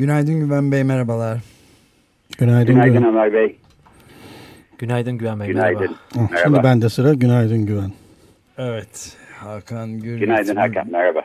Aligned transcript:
Günaydın 0.00 0.40
Güven 0.40 0.72
Bey, 0.72 0.84
merhabalar. 0.84 1.38
Günaydın, 2.38 2.74
Günaydın 2.74 2.92
Güven. 2.92 3.08
Ömer 3.08 3.32
Bey. 3.32 3.56
Günaydın 4.78 5.18
Güven 5.18 5.40
Bey. 5.40 5.48
Günaydın. 5.48 5.80
Merhaba. 5.80 5.94
Ah, 6.16 6.30
Merhaba. 6.30 6.42
Şimdi 6.44 6.62
bende 6.64 6.88
sıra 6.88 7.14
günaydın 7.14 7.66
Güven. 7.66 7.90
Evet, 8.58 9.16
Hakan 9.36 10.00
Gürüt. 10.00 10.20
Günaydın 10.20 10.56
Hakan, 10.56 10.90
merhaba. 10.90 11.22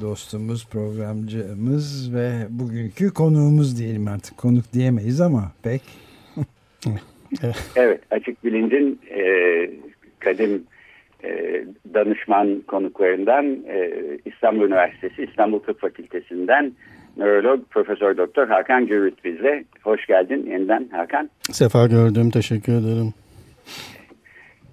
Dostumuz, 0.00 0.68
programcımız 0.68 2.14
ve 2.14 2.30
bugünkü 2.50 3.10
konuğumuz 3.14 3.78
diyelim 3.78 4.08
artık. 4.08 4.36
Konuk 4.38 4.72
diyemeyiz 4.72 5.20
ama 5.20 5.52
pek. 5.62 5.82
Evet, 7.76 8.00
Açık 8.10 8.44
Bilinc'in 8.44 9.00
e, 9.10 9.24
kadim 10.18 10.64
e, 11.24 11.64
danışman 11.94 12.60
konuklarından 12.66 13.44
e, 13.46 13.90
İstanbul 14.24 14.66
Üniversitesi 14.66 15.22
İstanbul 15.24 15.58
Tıp 15.58 15.80
Fakültesinden 15.80 16.72
nörolog 17.16 17.60
Profesör 17.70 18.16
Doktor 18.16 18.48
Hakan 18.48 18.86
Gürüt 18.86 19.24
bizle. 19.24 19.64
Hoş 19.82 20.06
geldin 20.06 20.46
yeniden 20.50 20.88
Hakan. 20.92 21.30
Sefa 21.42 21.86
gördüm. 21.86 22.30
Teşekkür 22.30 22.72
ederim. 22.72 23.14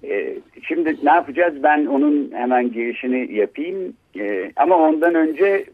E, 0.04 0.34
şimdi 0.62 0.96
ne 1.02 1.10
yapacağız? 1.10 1.62
Ben 1.62 1.86
onun 1.86 2.30
hemen 2.34 2.72
girişini 2.72 3.34
yapayım. 3.34 3.94
E, 4.18 4.52
ama 4.56 4.76
ondan 4.76 5.14
önce 5.14 5.64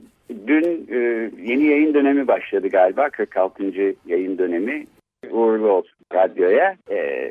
dün 0.46 0.86
e, 0.90 0.96
yeni 1.42 1.64
yayın 1.64 1.94
dönemi 1.94 2.28
başladı 2.28 2.68
galiba. 2.68 3.10
46. 3.10 3.64
yayın 4.06 4.38
dönemi. 4.38 4.86
Uğurlu 5.30 5.70
olsun 5.70 5.96
radyoya. 6.14 6.76
E, 6.90 7.30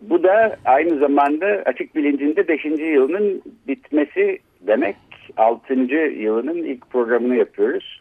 bu 0.00 0.22
da 0.22 0.56
aynı 0.64 0.98
zamanda 0.98 1.46
Açık 1.46 1.94
Bilincinde 1.94 2.48
5. 2.48 2.64
yılının 2.64 3.42
bitmesi 3.68 4.38
demek. 4.60 4.96
6. 5.36 5.74
yılının 5.74 6.64
ilk 6.64 6.90
programını 6.90 7.36
yapıyoruz. 7.36 8.00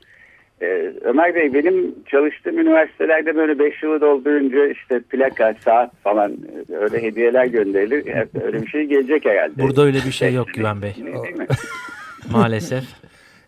Ee, 0.61 0.93
Ömer 1.01 1.35
Bey 1.35 1.53
benim 1.53 1.95
çalıştığım 2.05 2.59
üniversitelerde 2.59 3.35
böyle 3.35 3.59
5 3.59 3.83
yılı 3.83 4.01
doldurunca 4.01 4.67
işte 4.67 4.99
plaka, 4.99 5.55
saat 5.65 5.95
falan 6.03 6.31
e, 6.71 6.75
öyle 6.75 7.01
hediyeler 7.03 7.45
gönderilir. 7.45 8.15
Öyle 8.43 8.61
bir 8.61 8.67
şey 8.67 8.83
gelecek 8.83 9.25
herhalde. 9.25 9.61
Burada 9.63 9.81
öyle 9.83 9.97
bir 9.97 10.11
şey 10.11 10.33
yok 10.33 10.47
Güven 10.53 10.81
Bey. 10.81 10.95
Değil 10.95 11.35
mi? 11.37 11.47
Maalesef. 12.31 12.83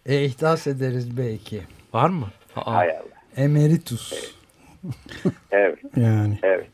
E, 0.06 0.24
ihtas 0.26 0.68
ederiz 0.68 1.18
belki. 1.18 1.62
Var 1.94 2.10
mı? 2.10 2.26
Aa, 2.56 2.76
Hay 2.76 2.90
Allah. 2.90 3.04
Emeritus. 3.38 4.34
Evet, 5.52 5.80
Yani 5.98 6.40
evet. 6.44 6.66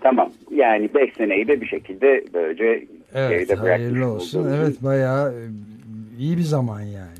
Tamam. 0.00 0.32
Yani 0.50 0.94
5 0.94 1.14
seneyi 1.14 1.48
de 1.48 1.60
bir 1.60 1.66
şekilde 1.66 2.24
böylece 2.34 2.86
Evet, 3.14 3.30
geride 3.30 3.62
bırakmış 3.62 3.70
hayırlı 3.70 4.06
olsun. 4.12 4.40
olduğumuz 4.40 4.58
Evet, 4.58 4.82
bayağı 4.82 5.32
e, 5.32 5.40
iyi 6.18 6.36
bir 6.36 6.42
zaman 6.42 6.80
yani. 6.80 7.19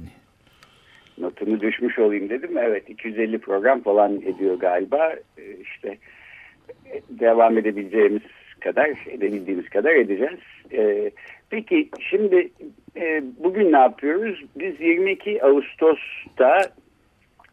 Notumu 1.20 1.60
düşmüş 1.60 1.98
olayım 1.98 2.28
dedim. 2.28 2.58
Evet 2.58 2.88
250 2.88 3.38
program 3.38 3.80
falan 3.80 4.16
ediyor 4.16 4.58
galiba. 4.58 5.12
Ee, 5.38 5.42
İşte 5.62 5.88
e, 6.86 7.00
devam 7.10 7.58
edebileceğimiz 7.58 8.22
kadar, 8.60 8.90
edebildiğimiz 9.10 9.68
kadar 9.68 9.94
edeceğiz. 9.94 10.40
Ee, 10.72 11.10
Peki 11.50 11.88
şimdi 12.10 12.50
e, 12.96 13.22
bugün 13.38 13.72
ne 13.72 13.78
yapıyoruz? 13.78 14.44
Biz 14.56 14.80
22 14.80 15.44
Ağustos'ta 15.44 16.58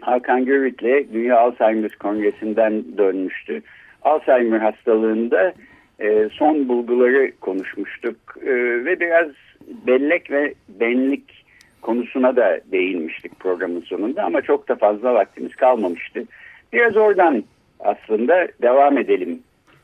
Hakan 0.01 0.45
Görüt'le 0.45 1.13
Dünya 1.13 1.39
Alzheimer 1.39 1.91
Kongresi'nden 1.99 2.83
dönmüştü. 2.97 3.61
Alzheimer 4.01 4.59
hastalığında 4.59 5.53
e, 5.99 6.29
son 6.31 6.67
bulguları 6.69 7.31
konuşmuştuk 7.41 8.15
E, 8.41 8.51
ve 8.85 8.99
biraz 8.99 9.27
bellek 9.87 10.31
ve 10.31 10.53
benlik 10.69 11.36
konusuna 11.81 12.35
da 12.35 12.59
değinmiştik 12.71 13.39
programın 13.39 13.81
sonunda 13.81 14.23
ama 14.23 14.41
çok 14.41 14.67
da 14.67 14.75
fazla 14.75 15.13
vaktimiz 15.13 15.55
kalmamıştı. 15.55 16.23
Biraz 16.73 16.97
oradan 16.97 17.43
aslında 17.79 18.47
devam 18.61 18.97
edelim 18.97 19.39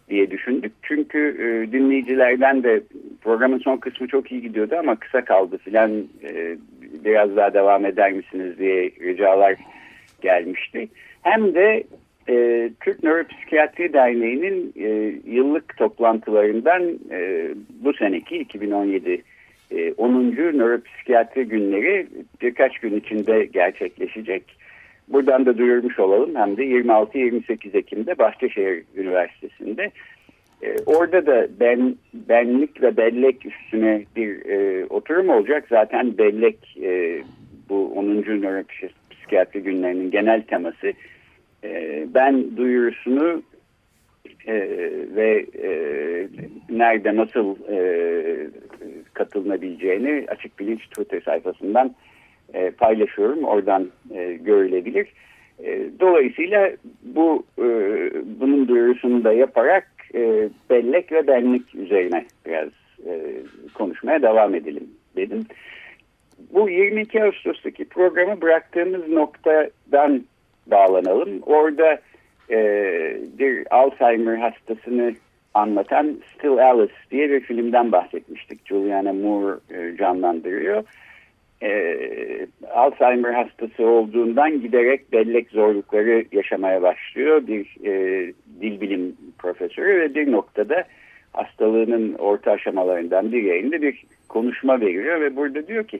diye 0.09 0.31
düşündük. 0.31 0.71
Çünkü 0.81 1.19
e, 1.39 1.71
dinleyicilerden 1.71 2.63
de 2.63 2.83
programın 3.21 3.59
son 3.59 3.77
kısmı 3.77 4.07
çok 4.07 4.31
iyi 4.31 4.41
gidiyordu 4.41 4.75
ama 4.79 4.95
kısa 4.95 5.25
kaldı 5.25 5.57
filan 5.57 5.91
e, 6.23 6.57
biraz 7.05 7.35
daha 7.35 7.53
devam 7.53 7.85
eder 7.85 8.11
misiniz 8.11 8.59
diye 8.59 8.91
ricalar 9.01 9.55
gelmişti. 10.21 10.87
Hem 11.21 11.55
de 11.55 11.83
e, 12.29 12.69
Türk 12.81 13.03
Nöropsikiyatri 13.03 13.93
Derneği'nin 13.93 14.73
e, 14.75 14.89
yıllık 15.31 15.77
toplantılarından 15.77 16.83
e, 17.11 17.49
bu 17.83 17.93
seneki 17.93 18.37
2017 18.37 19.21
e, 19.75 19.93
10. 19.93 20.13
Nöropsikiyatri 20.57 21.43
günleri 21.43 22.07
birkaç 22.41 22.79
gün 22.79 22.99
içinde 22.99 23.45
gerçekleşecek. 23.45 24.43
Buradan 25.07 25.45
da 25.45 25.57
duyurmuş 25.57 25.99
olalım 25.99 26.35
hem 26.35 26.57
de 26.57 26.63
26-28 26.63 27.77
Ekim'de 27.77 28.17
Bahçeşehir 28.17 28.83
Üniversitesi'nde. 28.95 29.91
E, 30.63 30.75
orada 30.85 31.25
da 31.25 31.47
ben 31.59 31.95
benlik 32.13 32.81
ve 32.81 32.97
bellek 32.97 33.45
üstüne 33.45 34.03
bir 34.15 34.45
e, 34.45 34.85
oturum 34.85 35.29
olacak. 35.29 35.65
Zaten 35.69 36.17
bellek 36.17 36.77
e, 36.81 37.21
bu 37.69 37.93
10. 37.95 38.05
nöropsikiyatri 38.05 39.63
günlerinin 39.63 40.11
genel 40.11 40.41
teması. 40.41 40.93
E, 41.63 42.03
ben 42.13 42.57
duyurusunu 42.57 43.43
e, 44.47 44.53
ve 45.15 45.45
e, 45.63 45.69
nerede 46.69 47.15
nasıl 47.15 47.55
e, 47.71 47.77
katılınabileceğini 49.13 50.25
Açık 50.27 50.59
Bilinç 50.59 50.87
Twitter 50.87 51.21
sayfasından 51.21 51.95
e, 52.53 52.71
paylaşıyorum. 52.71 53.43
Oradan 53.43 53.89
e, 54.11 54.33
görülebilir. 54.33 55.07
E, 55.63 55.81
dolayısıyla 55.99 56.71
bu 57.03 57.43
e, 57.59 57.63
bunun 58.39 58.67
duyurusunu 58.67 59.23
da 59.23 59.33
yaparak 59.33 59.87
e, 60.15 60.49
bellek 60.69 61.11
ve 61.11 61.27
benlik 61.27 61.75
üzerine 61.75 62.25
biraz 62.45 62.69
e, 63.05 63.21
konuşmaya 63.73 64.21
devam 64.21 64.55
edelim 64.55 64.89
dedim. 65.15 65.45
Bu 66.53 66.69
22 66.69 67.23
Ağustos'taki 67.23 67.85
programı 67.85 68.41
bıraktığımız 68.41 69.07
noktadan 69.07 70.23
bağlanalım. 70.67 71.41
Orada 71.41 71.99
e, 72.49 72.57
bir 73.39 73.75
Alzheimer 73.75 74.35
hastasını 74.35 75.13
anlatan 75.53 76.17
Still 76.35 76.57
Alice 76.57 76.93
diye 77.11 77.29
bir 77.29 77.39
filmden 77.39 77.91
bahsetmiştik. 77.91 78.67
Juliana 78.67 79.13
Moore 79.13 79.55
e, 79.69 79.97
canlandırıyor. 79.97 80.83
E, 81.63 81.97
Alzheimer 82.73 83.33
hastası 83.33 83.87
olduğundan 83.87 84.61
giderek 84.61 85.11
bellek 85.13 85.49
zorlukları 85.49 86.25
yaşamaya 86.31 86.81
başlıyor. 86.81 87.47
Bir 87.47 87.85
e, 87.85 88.33
dil 88.61 88.81
bilim 88.81 89.15
profesörü 89.37 89.99
ve 89.99 90.15
bir 90.15 90.31
noktada 90.31 90.83
hastalığının 91.33 92.13
orta 92.13 92.51
aşamalarından 92.51 93.31
bir 93.31 93.43
yerinde 93.43 93.81
bir 93.81 94.03
konuşma 94.29 94.81
veriyor 94.81 95.21
ve 95.21 95.35
burada 95.35 95.67
diyor 95.67 95.83
ki 95.83 95.99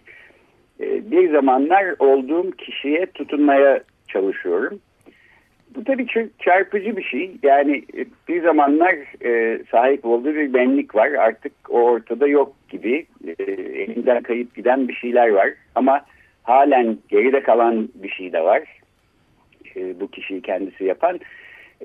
e, 0.80 1.12
bir 1.12 1.32
zamanlar 1.32 1.96
olduğum 2.00 2.52
kişiye 2.52 3.06
tutunmaya 3.06 3.82
çalışıyorum. 4.08 4.80
Bu 5.76 5.84
tabii 5.84 6.06
ki 6.06 6.30
çarpıcı 6.40 6.98
bir 6.98 7.04
şey. 7.04 7.32
Yani 7.44 7.84
e, 7.98 8.06
bir 8.28 8.44
zamanlar 8.44 8.96
e, 9.26 9.60
sahip 9.72 10.06
olduğu 10.06 10.36
bir 10.36 10.54
benlik 10.54 10.96
var. 10.96 11.12
Artık 11.12 11.54
o 11.70 11.82
ortada 11.82 12.28
yok 12.28 12.54
gibi. 12.70 13.06
E, 13.28 13.44
elinden 13.54 14.24
kayıp 14.24 14.56
giden 14.56 14.88
bir 14.88 14.94
şeyler 14.94 15.30
var. 15.30 15.50
Ama 15.76 16.06
halen 16.44 16.98
geride 17.10 17.44
kalan 17.44 17.90
bir 17.96 18.10
şey 18.10 18.34
de 18.34 18.42
var. 18.42 18.62
E, 19.76 20.00
bu 20.00 20.08
kişiyi 20.08 20.42
kendisi 20.42 20.84
yapan. 20.84 21.20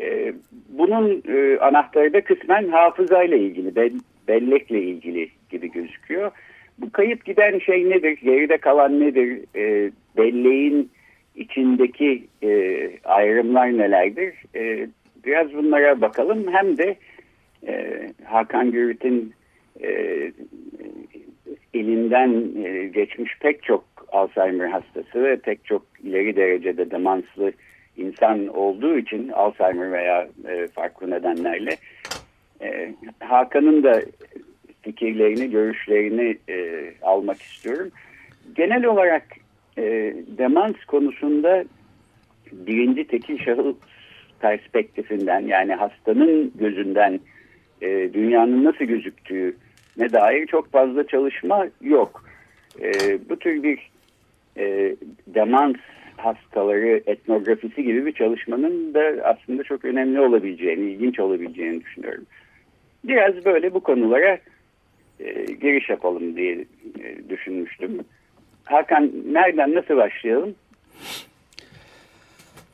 E, 0.01 0.33
bunun 0.69 1.23
e, 1.29 1.59
anahtarı 1.59 2.13
da 2.13 2.21
kısmen 2.21 2.69
hafızayla 2.69 3.37
ilgili, 3.37 3.77
be, 3.77 3.91
bellekle 4.29 4.83
ilgili 4.83 5.29
gibi 5.51 5.71
gözüküyor. 5.71 6.31
Bu 6.79 6.91
kayıp 6.93 7.25
giden 7.25 7.59
şey 7.59 7.91
nedir? 7.91 8.19
Geride 8.23 8.59
kalan 8.59 9.01
nedir? 9.01 9.41
E, 9.57 9.91
belleğin 10.17 10.91
içindeki 11.39 12.27
e, 12.43 12.91
ayrımlar 13.05 13.79
nelerdir? 13.79 14.35
E, 14.55 14.89
biraz 15.25 15.53
bunlara 15.53 16.01
bakalım. 16.01 16.53
Hem 16.53 16.79
de 16.79 16.97
e, 17.67 18.07
Hakan 18.25 18.71
Gürüt'ün 18.71 19.33
e, 19.83 19.89
elinden 21.75 22.65
e, 22.65 22.87
geçmiş 22.87 23.39
pek 23.41 23.63
çok 23.63 23.85
Alzheimer 24.13 24.69
hastası 24.69 25.25
ve 25.25 25.37
pek 25.37 25.65
çok 25.65 25.83
ileri 26.03 26.37
derecede 26.37 26.91
demanslı 26.91 27.53
insan 27.97 28.47
olduğu 28.47 28.99
için 28.99 29.29
Alzheimer 29.29 29.93
veya 29.93 30.29
e, 30.49 30.69
farklı 30.69 31.11
nedenlerle 31.11 31.77
e, 32.63 32.95
Hakan'ın 33.21 33.83
da 33.83 34.03
fikirlerini, 34.83 35.51
görüşlerini 35.51 36.39
e, 36.49 36.91
almak 37.03 37.43
istiyorum. 37.43 37.91
Genel 38.57 38.85
olarak 38.85 39.25
e, 39.79 40.15
demans 40.39 40.85
konusunda 40.87 41.65
birinci 42.53 43.07
tekil 43.07 43.39
şahıs 43.39 43.77
perspektifinden 44.41 45.41
yani 45.41 45.75
hastanın 45.75 46.53
gözünden 46.55 47.21
e, 47.83 48.11
dünyanın 48.13 48.65
nasıl 48.65 48.85
gözüktüğü 48.85 49.57
ne 49.97 50.13
dair 50.13 50.47
çok 50.47 50.73
fazla 50.73 51.07
çalışma 51.07 51.67
yok. 51.81 52.25
E, 52.81 52.91
bu 53.29 53.37
tür 53.39 53.63
bir 53.63 53.91
e, 54.57 54.97
demans 55.27 55.77
hastaları 56.17 57.03
etnografisi 57.07 57.83
gibi 57.83 58.07
bir 58.07 58.13
çalışmanın 58.13 58.95
da 58.95 59.13
aslında 59.25 59.63
çok 59.63 59.85
önemli 59.85 60.21
olabileceğini, 60.21 60.91
ilginç 60.91 61.21
olabileceğini 61.21 61.81
düşünüyorum. 61.81 62.27
Biraz 63.05 63.45
böyle 63.45 63.75
bu 63.75 63.81
konulara 63.81 64.39
e, 65.21 65.45
giriş 65.45 65.89
yapalım 65.89 66.37
diye 66.37 66.65
e, 67.05 67.29
düşünmüştüm. 67.29 67.99
Hakan 68.69 69.13
nereden 69.33 69.75
nasıl 69.75 69.97
başlayalım? 69.97 70.55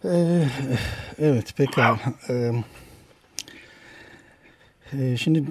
Ee, 0.04 0.44
evet 1.18 1.56
pekala. 1.56 1.98
Ee, 2.28 2.50
e, 4.92 5.16
şimdi 5.16 5.44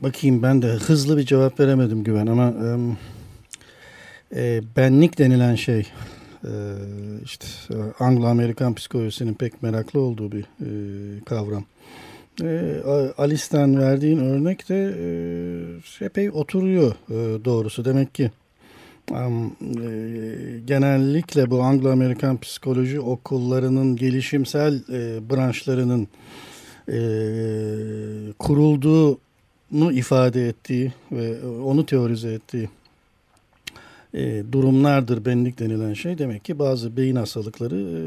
bakayım 0.00 0.42
ben 0.42 0.62
de 0.62 0.66
hızlı 0.66 1.16
bir 1.16 1.22
cevap 1.22 1.60
veremedim 1.60 2.04
Güven 2.04 2.26
ama 2.26 2.54
e, 4.36 4.60
benlik 4.76 5.18
denilen 5.18 5.54
şey 5.54 5.86
e, 6.44 6.52
işte 7.24 7.46
Anglo-Amerikan 7.98 8.74
psikolojisinin 8.74 9.34
pek 9.34 9.62
meraklı 9.62 10.00
olduğu 10.00 10.32
bir 10.32 10.42
e, 10.42 10.70
kavram. 11.24 11.64
E, 12.42 12.80
Alice'den 13.18 13.80
verdiğin 13.80 14.18
örnek 14.18 14.68
de 14.68 14.94
e, 16.00 16.04
epey 16.04 16.30
oturuyor 16.30 16.92
doğrusu. 17.44 17.84
Demek 17.84 18.14
ki 18.14 18.30
Um, 19.10 19.46
e, 19.46 20.60
genellikle 20.66 21.50
bu 21.50 21.62
Anglo-Amerikan 21.62 22.40
psikoloji 22.40 23.00
okullarının 23.00 23.96
gelişimsel 23.96 24.74
e, 24.74 25.30
branşlarının 25.30 26.08
e, 26.88 26.98
kurulduğunu 28.38 29.92
ifade 29.92 30.48
ettiği 30.48 30.92
ve 31.12 31.46
onu 31.46 31.86
teorize 31.86 32.32
ettiği 32.32 32.68
e, 34.14 34.42
durumlardır 34.52 35.24
benlik 35.24 35.58
denilen 35.58 35.94
şey. 35.94 36.18
Demek 36.18 36.44
ki 36.44 36.58
bazı 36.58 36.96
beyin 36.96 37.16
hastalıkları 37.16 37.76
e, 37.76 38.00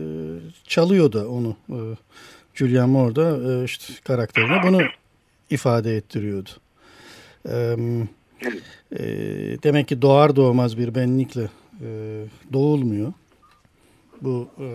çalıyor 0.67 1.11
da 1.11 1.29
onu. 1.29 1.55
E, 1.69 1.79
Julian 2.53 2.89
Moore 2.89 3.15
da 3.15 3.51
e, 3.51 3.65
işte 3.65 3.93
karakterine 4.03 4.61
bunu 4.63 4.81
ifade 5.49 5.95
ettiriyordu. 5.95 6.49
Evet 7.45 8.07
e, 8.91 9.03
demek 9.63 9.87
ki 9.87 10.01
doğar 10.01 10.35
doğmaz 10.35 10.77
bir 10.77 10.95
benlikle 10.95 11.49
e, 11.81 12.23
doğulmuyor. 12.53 13.13
Bu 14.21 14.49
e, 14.59 14.67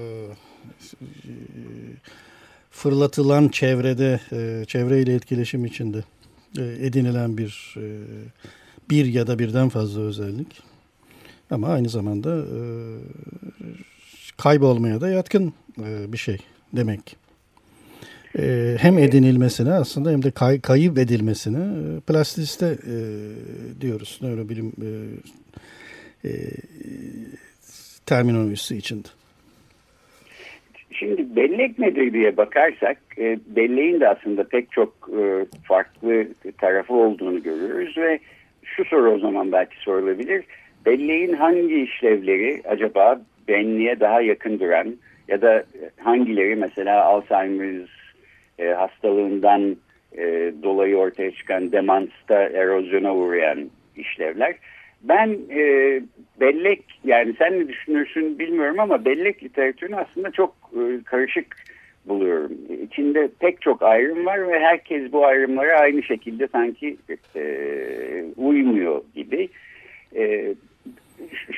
fırlatılan 2.71 3.49
çevrede, 3.49 4.21
e, 4.33 4.65
çevreyle 4.65 5.15
etkileşim 5.15 5.65
içinde 5.65 6.05
e, 6.59 6.63
edinilen 6.63 7.39
bir 7.39 7.75
e, 7.77 7.87
bir 8.91 9.07
ya 9.07 9.27
da 9.27 9.39
birden 9.39 9.69
fazla 9.69 10.01
özellik. 10.01 10.63
Ama 11.51 11.69
aynı 11.69 11.89
zamanda 11.89 12.39
e, 12.39 12.59
kaybolmaya 14.37 15.01
da 15.01 15.09
yatkın 15.09 15.53
e, 15.83 16.13
bir 16.13 16.19
şey 16.19 16.39
demek 16.73 17.17
e, 18.39 18.77
hem 18.79 18.99
edinilmesine 18.99 19.73
aslında 19.73 20.11
hem 20.11 20.23
de 20.23 20.31
kay, 20.31 20.61
kayıp 20.61 20.99
edilmesine 20.99 21.59
e, 21.59 22.01
plastisite 22.01 22.67
e, 22.67 22.97
diyoruz 23.81 24.19
nörobilim 24.23 24.73
e, 24.83 24.89
e, 26.29 26.31
terminolojisi 28.07 28.77
içinde. 28.77 29.09
Şimdi 30.93 31.37
bellek 31.37 31.79
nedir 31.79 32.13
diye 32.13 32.37
bakarsak 32.37 32.99
e, 33.19 33.39
belleğin 33.47 34.01
de 34.01 34.09
aslında 34.09 34.45
pek 34.45 34.73
çok 34.73 35.11
e, 35.19 35.47
farklı 35.65 36.27
tarafı 36.59 36.95
olduğunu 36.95 37.43
görüyoruz 37.43 37.99
ve 37.99 38.19
şu 38.65 38.85
soru 38.85 39.11
o 39.11 39.19
zaman 39.19 39.53
belki 39.53 39.77
sorulabilir. 39.79 40.45
Belleğin 40.87 41.33
hangi 41.33 41.83
işlevleri 41.83 42.63
acaba 42.69 43.21
benliğe 43.49 44.01
daha 44.01 44.21
yakın 44.21 44.59
duran 44.61 44.97
ya 45.29 45.43
da 45.43 45.65
hangileri 45.97 46.57
mesela 46.57 47.05
Alzheimer's 47.05 47.96
e, 48.59 48.67
hastalığından 48.69 49.77
e, 50.19 50.53
dolayı 50.63 50.97
ortaya 50.97 51.31
çıkan 51.31 51.73
demansta 51.73 52.35
erozyona 52.35 53.15
uğrayan 53.15 53.71
işlevler. 53.97 54.55
Ben 55.03 55.39
e, 55.51 55.61
bellek 56.41 56.83
yani 57.05 57.35
sen 57.39 57.61
ne 57.61 57.69
düşünürsün 57.69 58.39
bilmiyorum 58.39 58.81
ama 58.81 59.05
bellek 59.05 59.45
literatürünü 59.45 59.97
aslında 59.97 60.31
çok 60.31 60.55
e, 60.73 61.05
karışık 61.05 61.57
buluyorum. 62.09 62.53
İçinde 62.83 63.29
pek 63.41 63.63
çok 63.63 63.83
ayrım 63.83 64.27
var 64.27 64.49
ve 64.49 64.61
herkes 64.61 65.13
bu 65.13 65.27
ayrımlara 65.27 65.81
aynı 65.81 66.03
şekilde 66.03 66.49
sanki 66.49 66.97
e, 67.37 67.45
uymuyor 68.37 69.03
gibi. 69.15 69.49
E, 70.17 70.55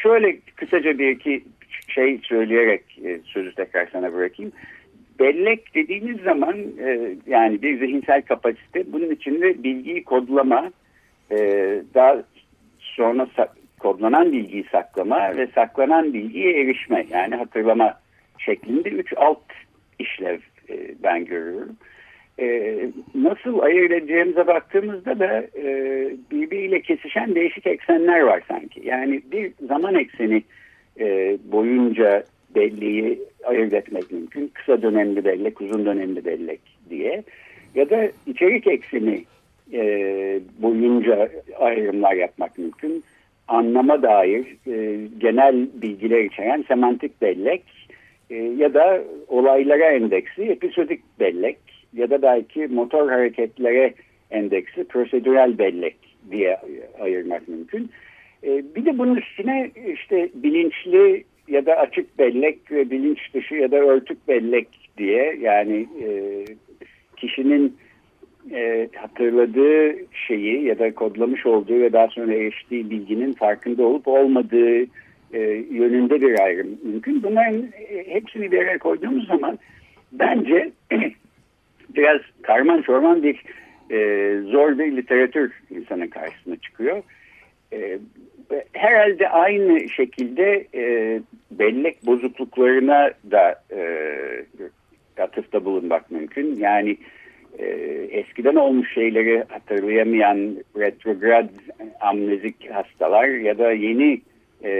şöyle 0.02 0.36
kısaca 0.56 0.98
bir 0.98 1.08
iki 1.08 1.44
şey 1.88 2.20
söyleyerek 2.22 2.82
e, 3.04 3.18
sözü 3.24 3.54
tekrar 3.54 3.88
sana 3.92 4.12
bırakayım 4.12 4.52
bellek 5.20 5.74
dediğimiz 5.74 6.20
zaman 6.20 6.56
e, 6.80 7.16
yani 7.26 7.62
bir 7.62 7.78
zihinsel 7.78 8.22
kapasite 8.22 8.92
bunun 8.92 9.10
içinde 9.10 9.62
bilgiyi 9.62 10.04
kodlama 10.04 10.70
e, 11.30 11.36
daha 11.94 12.22
sonra 12.78 13.26
kodlanan 13.78 14.32
bilgiyi 14.32 14.64
saklama 14.72 15.36
ve 15.36 15.46
saklanan 15.46 16.14
bilgiye 16.14 16.60
erişme 16.60 17.06
yani 17.10 17.34
hatırlama 17.34 17.94
şeklinde 18.38 18.88
üç 18.88 19.12
alt 19.16 19.42
işlev 19.98 20.38
e, 20.68 20.74
ben 21.02 21.24
görüyorum. 21.24 21.76
E, 22.40 22.78
nasıl 23.14 23.58
ayırt 23.58 23.92
edeceğimize 23.92 24.46
baktığımızda 24.46 25.18
da 25.18 25.40
e, 25.56 25.66
birbiriyle 26.30 26.80
kesişen 26.80 27.34
değişik 27.34 27.66
eksenler 27.66 28.20
var 28.20 28.42
sanki. 28.48 28.80
Yani 28.84 29.22
bir 29.32 29.52
zaman 29.68 29.94
ekseni 29.94 30.42
e, 31.00 31.38
boyunca 31.52 32.24
belleği 32.54 33.18
ayırt 33.44 33.72
etmek 33.72 34.12
mümkün. 34.12 34.50
Kısa 34.54 34.82
dönemli 34.82 35.24
bellek, 35.24 35.60
uzun 35.60 35.86
dönemli 35.86 36.24
bellek 36.24 36.60
diye. 36.90 37.22
Ya 37.74 37.90
da 37.90 38.08
içerik 38.26 38.66
ekseni 38.66 39.24
e, 39.72 39.80
boyunca 40.58 41.28
ayrımlar 41.58 42.12
yapmak 42.12 42.58
mümkün. 42.58 43.04
Anlama 43.48 44.02
dair 44.02 44.46
e, 44.66 44.98
genel 45.18 45.68
bilgiler 45.74 46.24
içeren 46.24 46.64
semantik 46.68 47.22
bellek 47.22 47.62
e, 48.30 48.34
ya 48.36 48.74
da 48.74 49.04
olaylara 49.28 49.90
endeksi 49.90 50.42
episodik 50.42 51.00
bellek 51.20 51.58
ya 51.92 52.10
da 52.10 52.22
belki 52.22 52.66
motor 52.66 53.10
hareketlere 53.10 53.94
endeksi 54.30 54.84
prosedürel 54.84 55.58
bellek 55.58 55.96
diye 56.30 56.58
ayırmak 57.00 57.48
mümkün. 57.48 57.90
E, 58.44 58.62
bir 58.76 58.84
de 58.84 58.98
bunun 58.98 59.16
üstüne 59.16 59.70
işte 59.92 60.28
bilinçli 60.34 61.24
ya 61.50 61.66
da 61.66 61.74
açık 61.76 62.18
bellek 62.18 62.72
ve 62.72 62.90
bilinç 62.90 63.34
dışı 63.34 63.54
ya 63.54 63.70
da 63.70 63.76
örtük 63.76 64.28
bellek 64.28 64.68
diye 64.98 65.36
yani 65.40 65.86
e, 66.02 66.08
kişinin 67.16 67.76
e, 68.52 68.88
hatırladığı 68.96 69.96
şeyi 70.26 70.64
ya 70.64 70.78
da 70.78 70.94
kodlamış 70.94 71.46
olduğu 71.46 71.80
ve 71.80 71.92
daha 71.92 72.08
sonra 72.08 72.34
eriştiği 72.34 72.90
bilginin 72.90 73.32
farkında 73.32 73.82
olup 73.82 74.08
olmadığı 74.08 74.82
e, 75.32 75.40
yönünde 75.70 76.20
bir 76.20 76.40
ayrım 76.40 76.78
mümkün. 76.82 77.22
Bunların 77.22 77.62
e, 77.88 78.14
hepsini 78.14 78.52
bir 78.52 78.58
araya 78.58 78.78
koyduğumuz 78.78 79.26
zaman 79.26 79.58
bence 80.12 80.72
biraz 81.96 82.20
karman 82.42 82.82
çorman 82.82 83.22
bir 83.22 83.42
e, 83.90 83.96
zor 84.40 84.78
bir 84.78 84.96
literatür 84.96 85.52
insanın 85.70 86.06
karşısına 86.06 86.56
çıkıyor. 86.56 87.02
E, 87.72 87.98
herhalde 88.72 89.28
aynı 89.28 89.88
şekilde 89.88 90.66
e, 90.74 91.20
bellek 91.50 92.06
bozukluklarına 92.06 93.10
da 93.30 93.62
e, 93.72 93.82
atıfta 95.22 95.64
bulunmak 95.64 96.10
mümkün. 96.10 96.56
Yani 96.56 96.96
e, 97.58 97.66
eskiden 98.10 98.56
olmuş 98.56 98.94
şeyleri 98.94 99.44
hatırlayamayan 99.48 100.56
retrograd 100.76 101.48
amnezik 102.00 102.70
hastalar 102.70 103.28
ya 103.28 103.58
da 103.58 103.72
yeni 103.72 104.20
e, 104.64 104.72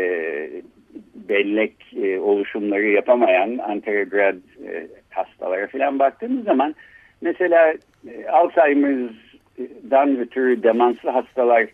bellek 1.15 1.75
e, 2.03 2.19
oluşumları 2.19 2.87
yapamayan 2.87 3.59
anterograd 3.59 4.37
e, 4.67 4.87
hastalara 5.11 5.67
falan 5.67 5.99
baktığımız 5.99 6.45
zaman 6.45 6.75
mesela 7.21 7.75
e, 8.09 8.29
Alzheimer'dan 8.29 10.19
ötürü 10.19 10.63
demanslı 10.63 11.11
hastalar 11.11 11.67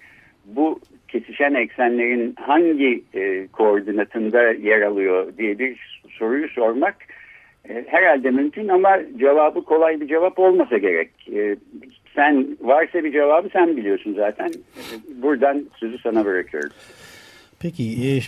bu 0.46 0.80
kesişen 1.08 1.54
eksenlerin 1.54 2.34
hangi 2.40 3.04
e, 3.14 3.46
koordinatında 3.52 4.42
yer 4.52 4.82
alıyor 4.82 5.32
diye 5.38 5.58
bir 5.58 6.00
soruyu 6.10 6.48
sormak 6.48 6.96
e, 7.68 7.84
herhalde 7.88 8.30
mümkün 8.30 8.68
ama 8.68 8.98
cevabı 9.18 9.64
kolay 9.64 10.00
bir 10.00 10.08
cevap 10.08 10.38
olmasa 10.38 10.78
gerek. 10.78 11.10
E, 11.32 11.56
sen 12.14 12.56
varsa 12.60 13.04
bir 13.04 13.12
cevabı 13.12 13.48
sen 13.52 13.76
biliyorsun 13.76 14.14
zaten. 14.16 14.48
E, 14.48 15.22
buradan 15.22 15.64
sözü 15.80 15.98
sana 15.98 16.24
bırakıyorum. 16.24 16.70
Peki 17.60 17.82
e, 17.82 18.20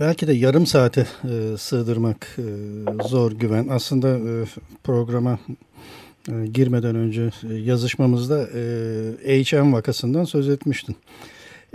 belki 0.00 0.26
de 0.26 0.32
yarım 0.32 0.66
saate 0.66 1.00
e, 1.00 1.56
sığdırmak 1.56 2.36
e, 2.38 2.48
zor 3.08 3.32
güven. 3.32 3.66
Aslında 3.70 4.08
e, 4.08 4.32
programa 4.84 5.38
e, 6.28 6.46
girmeden 6.46 6.96
önce 6.96 7.22
e, 7.22 7.54
yazışmamızda 7.54 8.48
e, 9.26 9.42
HM 9.44 9.72
vakasından 9.72 10.24
söz 10.24 10.48
etmiştin. 10.48 10.96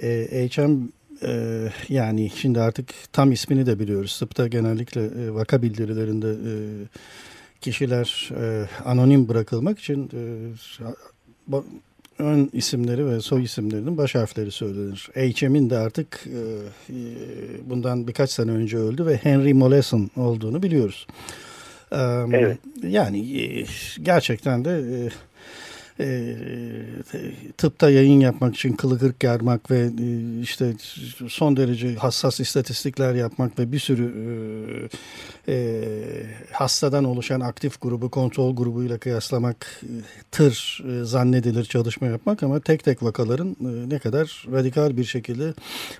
E, 0.03 0.49
HM 0.49 0.89
e, 1.23 1.69
yani 1.89 2.29
şimdi 2.35 2.61
artık 2.61 2.89
tam 3.13 3.31
ismini 3.31 3.65
de 3.65 3.79
biliyoruz. 3.79 4.19
Tıpta 4.19 4.47
genellikle 4.47 5.01
e, 5.01 5.33
vaka 5.33 5.61
bildirilerinde 5.61 6.29
e, 6.29 6.53
kişiler 7.61 8.29
e, 8.41 8.67
anonim 8.85 9.27
bırakılmak 9.27 9.79
için 9.79 10.09
e, 10.13 10.21
ön 12.19 12.49
isimleri 12.53 13.05
ve 13.05 13.21
soy 13.21 13.43
isimlerinin 13.43 13.97
baş 13.97 14.15
harfleri 14.15 14.51
söylenir. 14.51 15.09
HM'in 15.15 15.69
de 15.69 15.77
artık 15.77 16.27
e, 16.27 16.39
e, 16.93 16.99
bundan 17.69 18.07
birkaç 18.07 18.31
sene 18.31 18.51
önce 18.51 18.77
öldü 18.77 19.05
ve 19.05 19.15
Henry 19.17 19.53
Mollison 19.53 20.09
olduğunu 20.17 20.63
biliyoruz. 20.63 21.07
E, 21.91 21.97
evet. 22.33 22.57
Yani 22.83 23.41
e, 23.41 23.65
gerçekten 24.01 24.65
de 24.65 24.71
e, 24.71 25.09
e, 25.99 26.35
tıpta 27.57 27.89
yayın 27.89 28.19
yapmak 28.19 28.55
için 28.55 28.73
kılı 28.73 28.99
kırk 28.99 29.23
yarmak 29.23 29.71
ve 29.71 29.79
e, 29.79 30.39
işte 30.41 30.73
son 31.27 31.57
derece 31.57 31.95
hassas 31.95 32.39
istatistikler 32.39 33.15
yapmak 33.15 33.59
ve 33.59 33.71
bir 33.71 33.79
sürü 33.79 34.13
e, 35.47 35.53
e, 35.53 35.83
hastadan 36.51 37.03
oluşan 37.03 37.39
aktif 37.39 37.81
grubu 37.81 38.09
kontrol 38.09 38.55
grubuyla 38.55 38.97
kıyaslamak 38.97 39.81
e, 39.83 39.91
tır 40.31 40.83
e, 40.89 41.03
zannedilir 41.03 41.63
çalışma 41.65 42.07
yapmak 42.07 42.43
ama 42.43 42.59
tek 42.59 42.83
tek 42.83 43.03
vakaların 43.03 43.55
e, 43.61 43.89
ne 43.89 43.99
kadar 43.99 44.45
radikal 44.51 44.97
bir 44.97 45.03
şekilde 45.03 45.53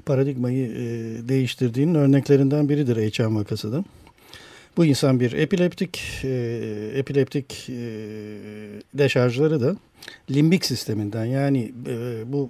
paradigmayı 0.06 0.68
e, 0.68 0.84
değiştirdiğinin 1.30 1.96
örneklerinden 1.96 2.70
biridir 2.70 2.96
HM 2.96 3.36
vakası 3.36 3.72
da. 3.72 3.84
Bu 4.78 4.86
insan 4.86 5.20
bir 5.20 5.32
epileptik, 5.32 6.02
e, 6.24 6.30
epileptik 6.96 7.70
e, 7.70 7.76
deşarjları 8.94 9.62
da 9.62 9.76
limbik 10.32 10.66
sisteminden 10.66 11.26
yani 11.26 11.72
e, 11.88 12.24
bu 12.34 12.50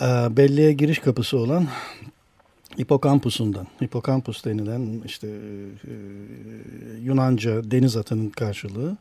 e, 0.00 0.06
belleğe 0.36 0.72
giriş 0.72 0.98
kapısı 0.98 1.38
olan 1.38 1.68
hipokampusundan, 2.80 3.66
hipokampus 3.82 4.44
denilen 4.44 5.02
işte 5.06 5.28
e, 5.28 5.92
Yunanca 7.02 7.70
deniz 7.70 7.96
atının 7.96 8.30
karşılığı 8.30 8.96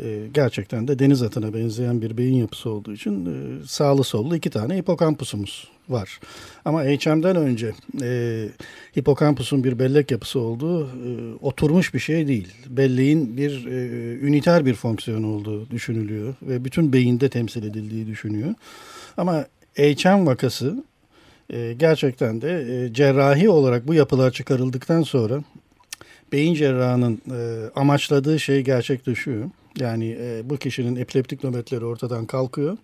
e, 0.00 0.28
gerçekten 0.34 0.88
de 0.88 0.98
deniz 0.98 1.22
atına 1.22 1.54
benzeyen 1.54 2.02
bir 2.02 2.16
beyin 2.16 2.36
yapısı 2.36 2.70
olduğu 2.70 2.92
için 2.92 3.26
e, 3.26 3.66
sağlı 3.66 4.04
sollu 4.04 4.36
iki 4.36 4.50
tane 4.50 4.76
hipokampusumuz 4.76 5.75
var. 5.88 6.20
Ama 6.64 6.82
HM'den 6.82 7.36
önce 7.36 7.72
e, 8.02 8.48
hipokampusun 8.98 9.64
bir 9.64 9.78
bellek 9.78 10.10
yapısı 10.10 10.40
olduğu 10.40 10.86
e, 10.86 11.34
oturmuş 11.40 11.94
bir 11.94 11.98
şey 11.98 12.28
değil. 12.28 12.48
Belleğin 12.68 13.36
bir 13.36 13.66
e, 13.66 13.76
üniter 14.26 14.66
bir 14.66 14.74
fonksiyon 14.74 15.22
olduğu 15.22 15.70
düşünülüyor 15.70 16.34
ve 16.42 16.64
bütün 16.64 16.92
beyinde 16.92 17.28
temsil 17.28 17.62
edildiği 17.62 18.06
düşünüyor. 18.06 18.54
Ama 19.16 19.46
HM 19.76 20.26
vakası 20.26 20.84
e, 21.52 21.72
gerçekten 21.78 22.42
de 22.42 22.66
e, 22.70 22.92
cerrahi 22.94 23.50
olarak 23.50 23.86
bu 23.86 23.94
yapılar 23.94 24.30
çıkarıldıktan 24.30 25.02
sonra 25.02 25.42
beyin 26.32 26.54
cerrahının 26.54 27.22
e, 27.30 27.70
amaçladığı 27.74 28.40
şey 28.40 28.60
gerçekleşiyor. 28.60 29.50
Yani 29.78 30.16
e, 30.20 30.42
bu 30.44 30.56
kişinin 30.56 30.96
epileptik 30.96 31.44
nöbetleri 31.44 31.84
ortadan 31.84 32.26
kalkıyor. 32.26 32.76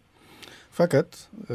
Fakat 0.72 1.06
e, 1.50 1.54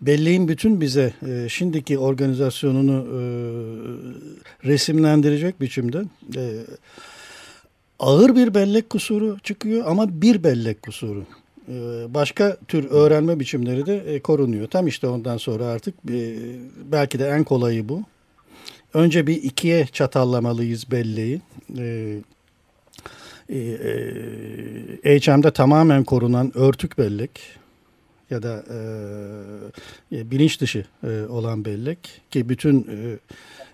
belleğin 0.00 0.48
bütün 0.48 0.80
bize 0.80 1.12
e, 1.28 1.48
şimdiki 1.48 1.98
organizasyonunu 1.98 3.06
e, 3.06 3.20
resimlendirecek 4.68 5.60
biçimde 5.60 6.04
e, 6.36 6.42
ağır 7.98 8.36
bir 8.36 8.54
bellek 8.54 8.90
kusuru 8.90 9.38
çıkıyor 9.42 9.84
ama 9.86 10.22
bir 10.22 10.44
bellek 10.44 10.82
kusuru. 10.82 11.24
E, 11.68 11.74
başka 12.14 12.56
tür 12.68 12.90
öğrenme 12.90 13.40
biçimleri 13.40 13.86
de 13.86 14.14
e, 14.14 14.20
korunuyor. 14.20 14.66
Tam 14.66 14.86
işte 14.86 15.06
ondan 15.06 15.36
sonra 15.36 15.64
artık 15.64 15.94
e, 16.10 16.36
belki 16.92 17.18
de 17.18 17.28
en 17.28 17.44
kolayı 17.44 17.88
bu. 17.88 18.02
Önce 18.94 19.26
bir 19.26 19.42
ikiye 19.42 19.86
çatallamalıyız 19.86 20.90
belleği. 20.90 21.40
HM'de 25.04 25.50
tamamen 25.50 26.04
korunan 26.04 26.52
örtük 26.54 26.98
bellek 26.98 27.58
ya 28.30 28.42
da 28.42 28.64
e, 30.12 30.30
bilinç 30.30 30.60
dışı 30.60 30.84
e, 31.04 31.22
olan 31.28 31.64
bellek 31.64 31.98
ki 32.30 32.48
bütün 32.48 32.80
e, 32.80 33.18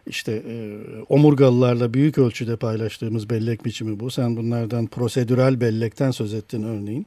işte 0.07 0.33
e, 0.33 0.79
omurgalılarla 1.09 1.95
büyük 1.95 2.19
ölçüde 2.19 2.57
paylaştığımız 2.57 3.31
bellek 3.31 3.65
biçimi 3.65 4.01
bu. 4.01 4.11
Sen 4.11 4.37
bunlardan 4.37 4.87
prosedürel 4.87 5.61
bellekten 5.61 6.11
söz 6.11 6.35
ettin 6.35 6.63
örneğin. 6.63 7.07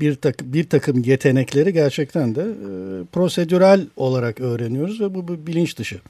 Bir, 0.00 0.14
tak, 0.14 0.40
bir 0.44 0.68
takım 0.68 1.02
yetenekleri 1.04 1.72
gerçekten 1.72 2.34
de 2.34 2.40
e, 2.42 3.04
prosedürel 3.12 3.86
olarak 3.96 4.40
öğreniyoruz 4.40 5.00
ve 5.00 5.14
bu, 5.14 5.28
bu 5.28 5.46
bilinç 5.46 5.78
dışı 5.78 6.00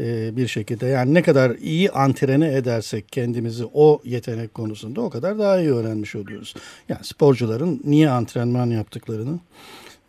e, 0.00 0.36
bir 0.36 0.46
şekilde. 0.46 0.86
Yani 0.86 1.14
ne 1.14 1.22
kadar 1.22 1.50
iyi 1.50 1.90
antrene 1.90 2.54
edersek 2.54 3.08
kendimizi 3.12 3.64
o 3.72 4.00
yetenek 4.04 4.54
konusunda 4.54 5.00
o 5.00 5.10
kadar 5.10 5.38
daha 5.38 5.60
iyi 5.60 5.72
öğrenmiş 5.72 6.16
oluyoruz. 6.16 6.54
Yani 6.88 7.04
sporcuların 7.04 7.80
niye 7.84 8.10
antrenman 8.10 8.66
yaptıklarını 8.66 9.38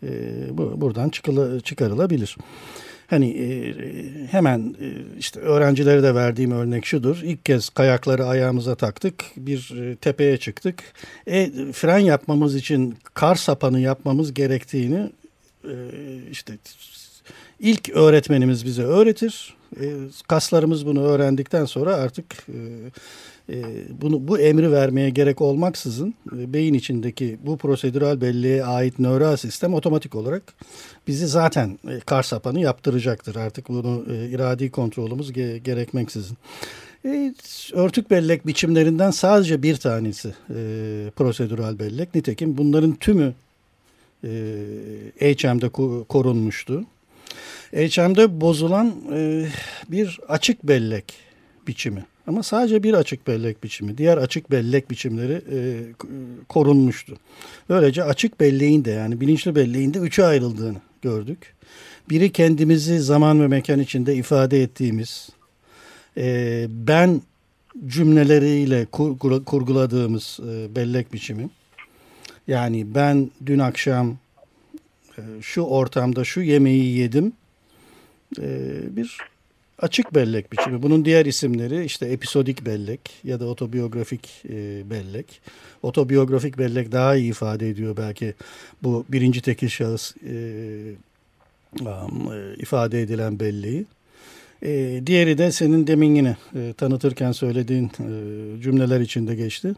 e, 0.08 0.58
bu, 0.58 0.80
buradan 0.80 1.08
çıkıla, 1.08 1.60
çıkarılabilir. 1.60 2.36
Hani 3.06 3.30
e, 3.30 3.74
hemen 4.30 4.74
e, 4.80 5.18
işte 5.18 5.40
öğrencilere 5.40 6.02
de 6.02 6.14
verdiğim 6.14 6.50
örnek 6.50 6.86
şudur. 6.86 7.20
İlk 7.22 7.44
kez 7.44 7.68
kayakları 7.68 8.26
ayağımıza 8.26 8.74
taktık. 8.74 9.24
Bir 9.36 9.72
e, 9.80 9.96
tepeye 9.96 10.36
çıktık. 10.36 10.82
E, 11.26 11.50
fren 11.72 11.98
yapmamız 11.98 12.54
için 12.54 12.96
kar 13.14 13.34
sapanı 13.34 13.80
yapmamız 13.80 14.34
gerektiğini 14.34 15.10
işte 16.30 16.52
ilk 17.60 17.88
öğretmenimiz 17.88 18.64
bize 18.64 18.82
öğretir. 18.82 19.56
Kaslarımız 20.28 20.86
bunu 20.86 21.02
öğrendikten 21.02 21.64
sonra 21.64 21.94
artık 21.94 22.46
bunu 24.02 24.28
bu 24.28 24.38
emri 24.38 24.72
vermeye 24.72 25.10
gerek 25.10 25.40
olmaksızın 25.40 26.14
e, 26.36 26.52
beyin 26.52 26.74
içindeki 26.74 27.38
bu 27.46 27.56
prosedürel 27.56 28.20
belleğe 28.20 28.64
ait 28.64 28.98
nöral 28.98 29.36
sistem 29.36 29.74
otomatik 29.74 30.14
olarak 30.14 30.42
bizi 31.08 31.26
zaten 31.26 31.78
e, 31.88 32.00
kar 32.00 32.22
sapanı 32.22 32.60
yaptıracaktır. 32.60 33.36
Artık 33.36 33.68
bunu 33.68 34.04
e, 34.10 34.28
iradi 34.28 34.70
kontrolümüz 34.70 35.32
ge 35.32 35.58
gerekmeksizin. 35.58 36.36
Örtük 37.72 38.10
bellek 38.10 38.46
biçimlerinden 38.46 39.10
sadece 39.10 39.62
bir 39.62 39.76
tanesi 39.76 40.28
e, 40.28 40.54
prosedürel 41.16 41.78
bellek. 41.78 42.14
Nitekim 42.14 42.58
bunların 42.58 42.92
tümü 42.94 43.34
e, 44.24 44.28
HM'de 45.20 45.68
korunmuştu. 46.08 46.84
HM'de 47.72 48.40
bozulan 48.40 48.94
e, 49.12 49.46
bir 49.88 50.20
açık 50.28 50.62
bellek 50.62 51.04
biçimi. 51.66 52.04
Ama 52.26 52.42
sadece 52.42 52.82
bir 52.82 52.94
açık 52.94 53.26
bellek 53.26 53.64
biçimi, 53.64 53.98
diğer 53.98 54.16
açık 54.16 54.50
bellek 54.50 54.90
biçimleri 54.90 55.42
e, 55.52 55.58
korunmuştu. 56.48 57.16
Böylece 57.68 58.04
açık 58.04 58.40
belleğin 58.40 58.84
de 58.84 58.90
yani 58.90 59.20
bilinçli 59.20 59.54
belleğin 59.54 59.94
de 59.94 59.98
üçe 59.98 60.24
ayrıldığını 60.24 60.78
gördük. 61.02 61.54
Biri 62.10 62.32
kendimizi 62.32 63.00
zaman 63.00 63.42
ve 63.42 63.48
mekan 63.48 63.80
içinde 63.80 64.14
ifade 64.14 64.62
ettiğimiz, 64.62 65.28
e, 66.16 66.66
ben 66.68 67.22
cümleleriyle 67.86 68.86
kur, 68.86 69.44
kurguladığımız 69.44 70.40
e, 70.48 70.76
bellek 70.76 71.12
biçimi. 71.12 71.48
Yani 72.46 72.94
ben 72.94 73.30
dün 73.46 73.58
akşam 73.58 74.16
e, 75.18 75.22
şu 75.42 75.60
ortamda 75.60 76.24
şu 76.24 76.40
yemeği 76.40 76.98
yedim. 76.98 77.32
E, 78.40 78.48
bir 78.96 79.18
açık 79.78 80.14
bellek 80.14 80.52
biçimi. 80.52 80.82
Bunun 80.82 81.04
diğer 81.04 81.26
isimleri 81.26 81.84
işte 81.84 82.06
episodik 82.06 82.66
bellek 82.66 83.00
ya 83.24 83.40
da 83.40 83.46
otobiyografik 83.46 84.42
e, 84.48 84.90
bellek. 84.90 85.40
Otobiyografik 85.82 86.58
bellek 86.58 86.92
daha 86.92 87.16
iyi 87.16 87.30
ifade 87.30 87.68
ediyor 87.68 87.96
belki 87.96 88.34
bu 88.82 89.04
birinci 89.08 89.40
tekil 89.40 89.68
şahıs 89.68 90.14
e, 90.16 90.34
e, 91.80 92.54
ifade 92.58 93.02
edilen 93.02 93.40
belleği. 93.40 93.84
Diğeri 95.06 95.38
de 95.38 95.52
senin 95.52 95.86
demin 95.86 96.14
yine 96.14 96.36
tanıtırken 96.76 97.32
söylediğin 97.32 97.90
cümleler 98.62 99.00
içinde 99.00 99.34
geçti. 99.34 99.74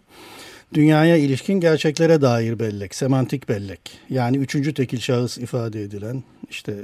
Dünyaya 0.75 1.17
ilişkin 1.17 1.61
gerçeklere 1.61 2.21
dair 2.21 2.59
bellek, 2.59 2.95
semantik 2.95 3.49
bellek. 3.49 3.81
Yani 4.11 4.37
üçüncü 4.37 4.75
tekil 4.75 5.01
şahıs 5.01 5.39
ifade 5.39 5.83
edilen 5.83 6.23
işte 6.51 6.75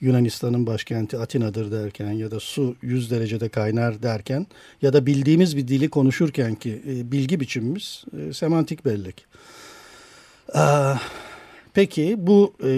Yunanistan'ın 0.00 0.66
başkenti 0.66 1.18
Atina'dır 1.18 1.72
derken 1.72 2.12
ya 2.12 2.30
da 2.30 2.40
su 2.40 2.76
100 2.82 3.10
derecede 3.10 3.48
kaynar 3.48 4.02
derken 4.02 4.46
ya 4.82 4.92
da 4.92 5.06
bildiğimiz 5.06 5.56
bir 5.56 5.68
dili 5.68 5.90
konuşurken 5.90 6.54
ki 6.54 6.82
e, 6.88 7.12
bilgi 7.12 7.40
biçimimiz 7.40 8.04
e, 8.18 8.32
semantik 8.32 8.84
bellek. 8.84 9.26
Peki 11.74 12.14
bu 12.18 12.54
e, 12.62 12.68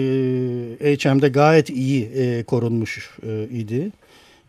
HM'de 0.95 1.29
gayet 1.29 1.69
iyi 1.69 2.05
e, 2.05 2.43
korunmuş 2.43 3.17
idi. 3.51 3.91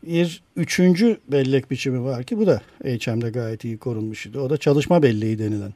Bir 0.07 0.42
üçüncü 0.57 1.19
bellek 1.28 1.71
biçimi 1.71 2.04
var 2.04 2.25
ki 2.25 2.38
bu 2.38 2.47
da 2.47 2.62
HM'de 2.85 3.31
gayet 3.31 3.64
iyi 3.64 3.78
korunmuş 3.78 4.26
idi. 4.26 4.38
O 4.38 4.50
da 4.50 4.57
çalışma 4.57 5.02
belleği 5.02 5.38
denilen. 5.38 5.73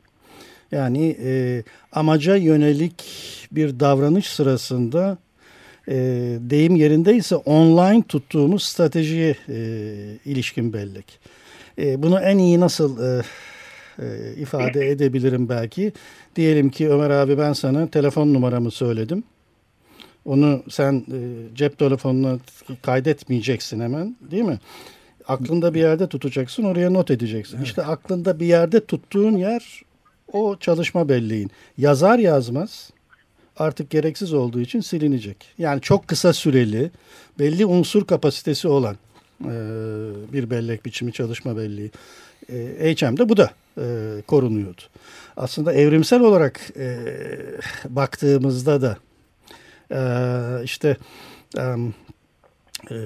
Yani 0.72 1.16
e, 1.24 1.62
amaca 1.92 2.36
yönelik 2.36 3.04
bir 3.52 3.80
davranış 3.80 4.26
sırasında 4.26 5.18
e, 5.88 5.94
deyim 6.40 6.76
yerindeyse 6.76 7.36
online 7.36 8.02
tuttuğumuz 8.02 8.62
stratejiye 8.62 9.36
e, 9.48 9.58
ilişkin 10.24 10.72
bellek. 10.72 11.18
E, 11.78 12.02
bunu 12.02 12.20
en 12.20 12.38
iyi 12.38 12.60
nasıl 12.60 13.02
e, 13.02 13.22
e, 13.98 14.34
ifade 14.36 14.90
edebilirim 14.90 15.48
belki? 15.48 15.92
Diyelim 16.36 16.70
ki 16.70 16.90
Ömer 16.90 17.10
abi 17.10 17.38
ben 17.38 17.52
sana 17.52 17.86
telefon 17.86 18.34
numaramı 18.34 18.70
söyledim. 18.70 19.24
Onu 20.24 20.62
sen 20.68 20.94
e, 20.94 21.18
cep 21.54 21.78
telefonuna 21.78 22.38
kaydetmeyeceksin 22.82 23.80
hemen 23.80 24.16
değil 24.30 24.42
mi? 24.42 24.58
Aklında 25.28 25.74
bir 25.74 25.80
yerde 25.80 26.06
tutacaksın 26.06 26.64
oraya 26.64 26.90
not 26.90 27.10
edeceksin. 27.10 27.56
Evet. 27.56 27.66
İşte 27.66 27.82
aklında 27.82 28.40
bir 28.40 28.46
yerde 28.46 28.86
tuttuğun 28.86 29.36
yer 29.36 29.82
o 30.32 30.56
çalışma 30.56 31.08
belleğin. 31.08 31.50
Yazar 31.78 32.18
yazmaz 32.18 32.90
artık 33.56 33.90
gereksiz 33.90 34.32
olduğu 34.32 34.60
için 34.60 34.80
silinecek. 34.80 35.36
Yani 35.58 35.80
çok 35.80 36.08
kısa 36.08 36.32
süreli 36.32 36.90
belli 37.38 37.66
unsur 37.66 38.06
kapasitesi 38.06 38.68
olan 38.68 38.96
e, 39.44 39.52
bir 40.32 40.50
bellek 40.50 40.86
biçimi 40.86 41.12
çalışma 41.12 41.56
belleği. 41.56 41.90
E, 42.52 42.94
HM'de 42.94 43.28
bu 43.28 43.36
da 43.36 43.50
e, 43.78 43.84
korunuyordu. 44.26 44.82
Aslında 45.36 45.72
evrimsel 45.72 46.20
olarak 46.20 46.60
e, 46.76 46.98
baktığımızda 47.88 48.82
da 48.82 48.96
e, 49.90 50.00
işte 50.64 50.96
e, 51.58 51.62
e, 52.90 52.96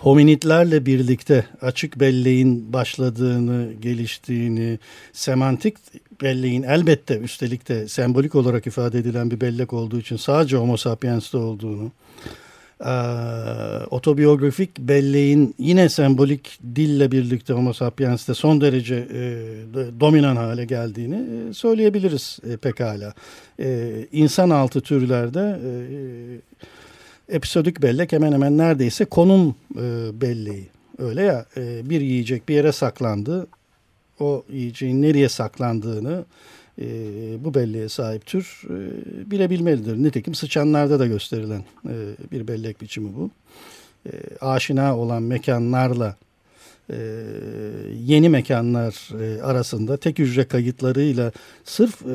hominidlerle 0.00 0.86
birlikte 0.86 1.46
açık 1.60 2.00
belleğin 2.00 2.72
başladığını, 2.72 3.72
geliştiğini, 3.80 4.78
semantik 5.12 5.76
belleğin 6.22 6.62
elbette 6.62 7.18
üstelik 7.18 7.68
de 7.68 7.88
sembolik 7.88 8.34
olarak 8.34 8.66
ifade 8.66 8.98
edilen 8.98 9.30
bir 9.30 9.40
bellek 9.40 9.72
olduğu 9.72 9.98
için 9.98 10.16
sadece 10.16 10.56
Homo 10.56 10.76
sapiens'te 10.76 11.38
olduğunu, 11.38 11.92
e, 12.84 12.92
otobiyografik 13.90 14.78
belleğin 14.78 15.54
yine 15.58 15.88
sembolik 15.88 16.58
dille 16.76 17.12
birlikte 17.12 17.52
Homo 17.52 17.72
sapiens'te 17.72 18.34
son 18.34 18.60
derece 18.60 18.94
e, 18.94 19.20
dominan 20.00 20.36
hale 20.36 20.64
geldiğini 20.64 21.48
e, 21.50 21.52
söyleyebiliriz 21.52 22.38
e, 22.52 22.56
pekala. 22.56 23.14
E, 23.60 23.90
insan 24.12 24.50
altı 24.50 24.80
türlerde 24.80 25.60
e, 25.64 25.70
episodik 27.28 27.82
bellek 27.82 28.12
hemen 28.12 28.32
hemen 28.32 28.58
neredeyse 28.58 29.04
konum 29.04 29.54
e, 29.76 30.20
belleği. 30.20 30.68
Öyle 30.98 31.22
ya 31.22 31.46
e, 31.56 31.90
bir 31.90 32.00
yiyecek 32.00 32.48
bir 32.48 32.54
yere 32.54 32.72
saklandı. 32.72 33.46
O 34.20 34.44
yiyeceğin 34.48 35.02
nereye 35.02 35.28
saklandığını 35.28 36.24
e, 36.80 36.84
bu 37.44 37.54
belleğe 37.54 37.88
sahip 37.88 38.26
tür 38.26 38.62
e, 38.64 39.30
bilebilmelidir. 39.30 40.02
Nitekim 40.02 40.34
sıçanlarda 40.34 40.98
da 40.98 41.06
gösterilen 41.06 41.64
e, 41.88 41.94
bir 42.32 42.48
bellek 42.48 42.80
biçimi 42.80 43.14
bu. 43.16 43.30
E, 44.06 44.10
aşina 44.40 44.98
olan 44.98 45.22
mekanlarla 45.22 46.16
e, 46.90 46.96
yeni 48.04 48.28
mekanlar 48.28 49.08
e, 49.20 49.42
arasında 49.42 49.96
tek 49.96 50.18
hücre 50.18 50.44
kayıtlarıyla 50.44 51.32
sırf 51.64 52.02
e, 52.02 52.08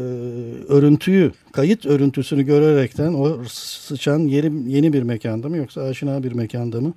örüntüyü, 0.67 1.31
kayıt 1.51 1.85
örüntüsünü 1.85 2.43
görerekten 2.43 3.13
o 3.13 3.43
sıçan 3.47 4.19
yeni, 4.19 4.73
yeni 4.73 4.93
bir 4.93 5.03
mekanda 5.03 5.49
mı 5.49 5.57
yoksa 5.57 5.81
aşina 5.81 6.23
bir 6.23 6.31
mekanda 6.31 6.81
mı 6.81 6.93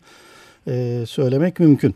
e, 0.69 1.05
söylemek 1.07 1.61
mümkün. 1.61 1.95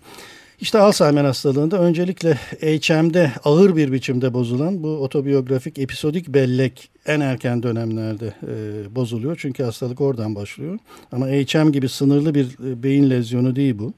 İşte 0.61 0.79
Alzheimer 0.79 1.25
hastalığında 1.25 1.81
öncelikle 1.81 2.35
HM'de 2.35 3.33
ağır 3.45 3.77
bir 3.77 3.93
biçimde 3.93 4.35
bozulan 4.35 4.83
bu 4.83 4.89
otobiyografik 4.89 5.79
episodik 5.79 6.29
bellek 6.29 6.91
en 7.07 7.21
erken 7.21 7.63
dönemlerde 7.63 8.35
e, 8.43 8.95
bozuluyor. 8.95 9.37
Çünkü 9.41 9.63
hastalık 9.63 10.01
oradan 10.01 10.35
başlıyor. 10.35 10.79
Ama 11.13 11.27
HM 11.27 11.73
gibi 11.73 11.89
sınırlı 11.89 12.35
bir 12.35 12.47
e, 12.71 12.83
beyin 12.83 13.11
lezyonu 13.11 13.57
değil 13.57 13.79
bu. 13.79 13.93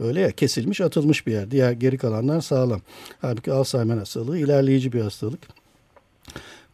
Öyle 0.00 0.20
ya 0.20 0.30
kesilmiş 0.30 0.80
atılmış 0.80 1.26
bir 1.26 1.32
yer. 1.32 1.50
Diğer 1.50 1.72
geri 1.72 1.98
kalanlar 1.98 2.40
sağlam. 2.40 2.80
Halbuki 3.20 3.52
Alzheimer 3.52 3.96
hastalığı 3.96 4.38
ilerleyici 4.38 4.92
bir 4.92 5.00
hastalık. 5.00 5.40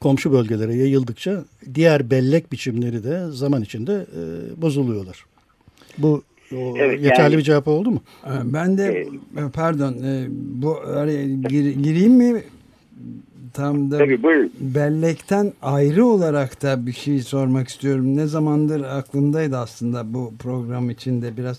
Komşu 0.00 0.32
bölgelere 0.32 0.74
yayıldıkça 0.74 1.44
diğer 1.74 2.10
bellek 2.10 2.52
biçimleri 2.52 3.04
de 3.04 3.30
zaman 3.30 3.62
içinde 3.62 3.92
e, 3.92 4.62
bozuluyorlar. 4.62 5.24
Bu 5.98 6.22
o 6.52 6.74
evet, 6.78 7.02
yeterli 7.02 7.22
yani, 7.22 7.38
bir 7.38 7.42
cevap 7.42 7.68
oldu 7.68 7.90
mu? 7.90 8.00
Ee, 8.26 8.30
ben 8.44 8.78
de 8.78 9.06
e, 9.36 9.50
pardon 9.52 9.92
e, 9.92 10.26
bu 10.30 10.76
araya 10.76 11.26
gir, 11.26 11.74
gireyim 11.74 12.12
mi? 12.12 12.42
Tam 13.52 13.90
da 13.90 13.98
tabii, 13.98 14.22
bellekten 14.60 15.52
ayrı 15.62 16.06
olarak 16.06 16.62
da 16.62 16.86
bir 16.86 16.92
şey 16.92 17.22
sormak 17.22 17.68
istiyorum. 17.68 18.16
Ne 18.16 18.26
zamandır 18.26 18.80
aklımdaydı 18.84 19.56
aslında 19.56 20.14
bu 20.14 20.34
program 20.38 20.90
içinde 20.90 21.36
biraz 21.36 21.58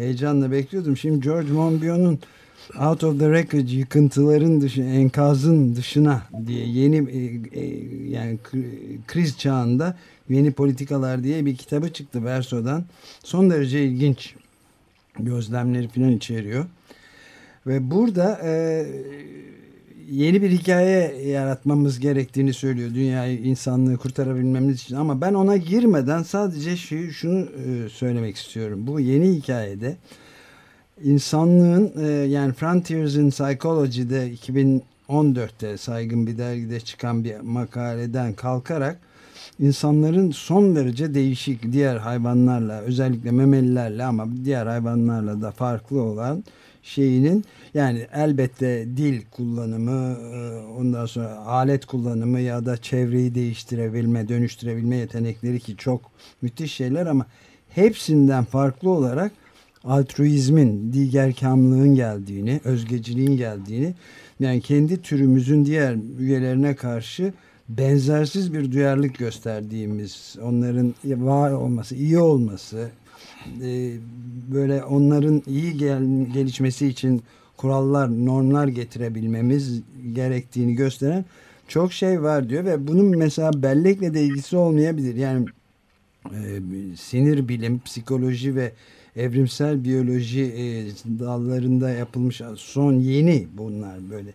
heyecanla 0.00 0.50
bekliyordum. 0.50 0.96
Şimdi 0.96 1.20
George 1.20 1.52
Monbiot'un 1.52 2.18
Out 2.78 3.04
of 3.04 3.18
the 3.18 3.24
Wreckage 3.24 3.76
yıkıntıların 3.76 4.60
dışı, 4.60 4.82
enkazın 4.82 5.76
dışına 5.76 6.22
diye 6.46 6.66
yeni 6.66 6.96
e, 6.96 7.18
e, 7.60 7.64
yani 8.10 8.38
kriz 9.06 9.38
çağında 9.38 9.96
yeni 10.28 10.52
politikalar 10.52 11.24
diye 11.24 11.46
bir 11.46 11.56
kitabı 11.56 11.92
çıktı 11.92 12.24
Verso'dan. 12.24 12.84
Son 13.24 13.50
derece 13.50 13.84
ilginç 13.84 14.34
gözlemleri 15.18 15.88
falan 15.88 16.10
içeriyor. 16.10 16.64
Ve 17.66 17.90
burada 17.90 18.40
e, 18.44 18.86
yeni 20.10 20.42
bir 20.42 20.50
hikaye 20.50 21.22
yaratmamız 21.22 22.00
gerektiğini 22.00 22.52
söylüyor 22.52 22.94
dünyayı, 22.94 23.38
insanlığı 23.38 23.96
kurtarabilmemiz 23.96 24.82
için. 24.82 24.96
Ama 24.96 25.20
ben 25.20 25.34
ona 25.34 25.56
girmeden 25.56 26.22
sadece 26.22 26.76
şu, 26.76 27.12
şunu 27.12 27.40
e, 27.40 27.88
söylemek 27.88 28.36
istiyorum. 28.36 28.86
Bu 28.86 29.00
yeni 29.00 29.32
hikayede 29.36 29.96
insanlığın 31.04 31.92
e, 32.02 32.08
yani 32.08 32.52
Frontiers 32.52 33.14
in 33.14 33.30
Psychology'de 33.30 34.32
2014'te 35.08 35.76
saygın 35.76 36.26
bir 36.26 36.38
dergide 36.38 36.80
çıkan 36.80 37.24
bir 37.24 37.40
makaleden 37.40 38.32
kalkarak 38.32 38.98
insanların 39.60 40.30
son 40.30 40.76
derece 40.76 41.14
değişik 41.14 41.72
diğer 41.72 41.96
hayvanlarla 41.96 42.80
özellikle 42.80 43.30
memelilerle 43.30 44.04
ama 44.04 44.28
diğer 44.44 44.66
hayvanlarla 44.66 45.42
da 45.42 45.50
farklı 45.50 46.02
olan 46.02 46.44
şeyinin 46.82 47.44
yani 47.74 48.06
elbette 48.14 48.86
dil 48.96 49.22
kullanımı 49.30 50.16
e, 50.34 50.60
ondan 50.78 51.06
sonra 51.06 51.36
alet 51.36 51.86
kullanımı 51.86 52.40
ya 52.40 52.66
da 52.66 52.76
çevreyi 52.76 53.34
değiştirebilme 53.34 54.28
dönüştürebilme 54.28 54.96
yetenekleri 54.96 55.60
ki 55.60 55.76
çok 55.76 56.10
müthiş 56.42 56.74
şeyler 56.74 57.06
ama 57.06 57.26
hepsinden 57.68 58.44
farklı 58.44 58.90
olarak 58.90 59.32
altruizmin, 59.84 60.92
digerkamlığın 60.92 61.94
geldiğini, 61.94 62.60
özgeciliğin 62.64 63.36
geldiğini 63.36 63.94
yani 64.40 64.60
kendi 64.60 65.02
türümüzün 65.02 65.64
diğer 65.64 65.96
üyelerine 66.18 66.76
karşı 66.76 67.32
benzersiz 67.68 68.54
bir 68.54 68.72
duyarlılık 68.72 69.18
gösterdiğimiz, 69.18 70.36
onların 70.42 70.94
var 71.04 71.52
olması, 71.52 71.94
iyi 71.94 72.18
olması, 72.18 72.90
e, 73.62 73.92
böyle 74.54 74.84
onların 74.84 75.42
iyi 75.46 75.76
gel 75.76 76.26
gelişmesi 76.32 76.86
için 76.86 77.22
kurallar, 77.56 78.26
normlar 78.26 78.68
getirebilmemiz 78.68 79.82
gerektiğini 80.12 80.74
gösteren 80.74 81.24
çok 81.68 81.92
şey 81.92 82.22
var 82.22 82.48
diyor 82.48 82.64
ve 82.64 82.88
bunun 82.88 83.18
mesela 83.18 83.62
bellekle 83.62 84.14
de 84.14 84.22
ilgisi 84.22 84.56
olmayabilir. 84.56 85.14
Yani 85.14 85.46
e, 86.26 86.60
sinir 86.96 87.48
bilim, 87.48 87.80
psikoloji 87.80 88.56
ve 88.56 88.72
evrimsel 89.16 89.84
biyoloji 89.84 90.42
e, 90.42 90.64
dallarında 91.18 91.90
yapılmış 91.90 92.40
son 92.56 92.92
yeni 92.92 93.46
bunlar 93.54 94.10
böyle 94.10 94.34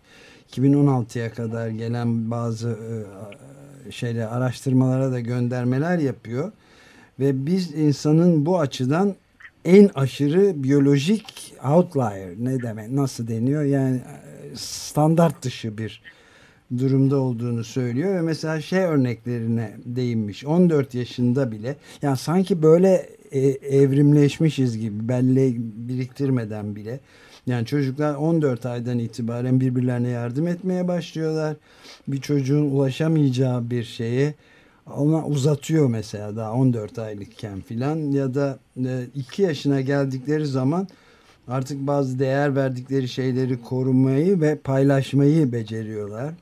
2016'ya 0.52 1.34
kadar 1.34 1.70
gelen 1.70 2.32
bazı 2.32 2.70
e, 3.88 3.92
şeyler 3.92 4.28
araştırmalara 4.28 5.12
da 5.12 5.20
göndermeler 5.20 5.98
yapıyor 5.98 6.52
ve 7.20 7.46
biz 7.46 7.74
insanın 7.74 8.46
bu 8.46 8.60
açıdan 8.60 9.16
en 9.66 9.90
aşırı 9.96 10.64
biyolojik 10.64 11.54
outlier 11.66 12.30
ne 12.40 12.62
demek 12.62 12.92
nasıl 12.92 13.28
deniyor? 13.28 13.64
Yani 13.64 13.96
e, 13.96 14.56
standart 14.56 15.42
dışı 15.42 15.78
bir 15.78 16.02
durumda 16.78 17.18
olduğunu 17.18 17.64
söylüyor 17.64 18.16
ve 18.16 18.22
mesela 18.22 18.62
şey 18.62 18.80
örneklerine 18.80 19.78
değinmiş. 19.86 20.46
14 20.46 20.96
yaşında 20.96 21.52
bile 21.52 21.76
yani 22.02 22.18
sanki 22.18 22.62
böyle 22.62 23.10
e, 23.32 23.40
evrimleşmişiz 23.78 24.78
gibi 24.78 25.10
belleği 25.10 25.56
biriktirmeden 25.60 26.76
bile. 26.76 27.00
Yani 27.48 27.66
çocuklar 27.66 28.16
14 28.16 28.66
aydan 28.66 29.00
itibaren 29.00 29.60
birbirlerine 29.60 30.10
yardım 30.10 30.48
etmeye 30.48 30.88
başlıyorlar. 30.88 31.56
Bir 32.08 32.22
çocuğun 32.22 32.72
ulaşamayacağı 32.72 33.70
bir 33.70 33.84
şeye 33.84 34.34
ona 34.94 35.26
uzatıyor 35.26 35.88
mesela 35.88 36.36
daha 36.36 36.54
14 36.54 37.00
aylıkken 37.00 37.62
filan 37.62 37.96
ya 37.96 38.34
da 38.34 38.60
2 39.16 39.44
e, 39.44 39.46
yaşına 39.46 39.82
geldikleri 39.82 40.46
zaman 40.46 40.88
artık 41.48 41.88
bazı 41.88 42.20
değer 42.20 42.56
verdikleri 42.56 43.08
şeyleri 43.08 43.62
korumayı 43.62 44.42
ve 44.42 44.56
paylaşmayı 44.56 45.52
beceriyorlar. 45.52 46.34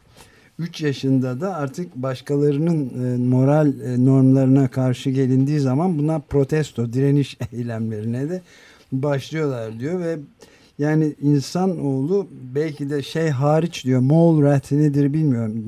3 0.60 0.82
yaşında 0.82 1.42
da 1.42 1.56
artık 1.56 1.96
başkalarının 1.96 2.90
e, 3.06 3.18
moral 3.18 3.80
e, 3.80 4.06
normlarına 4.06 4.68
karşı 4.68 5.10
gelindiği 5.10 5.60
zaman 5.60 5.98
buna 5.98 6.20
protesto, 6.20 6.94
direniş 6.94 7.38
eylemlerine 7.54 8.30
de 8.30 8.42
başlıyorlar 8.92 9.80
diyor 9.80 10.00
ve 10.00 10.18
yani 10.80 11.16
insanoğlu 11.22 12.28
belki 12.56 12.90
de 12.90 13.02
şey 13.02 13.30
hariç 13.30 13.86
diyor 13.86 14.00
mole 14.00 14.50
rat 14.50 14.72
nedir 14.72 15.14
bilmiyorum. 15.14 15.64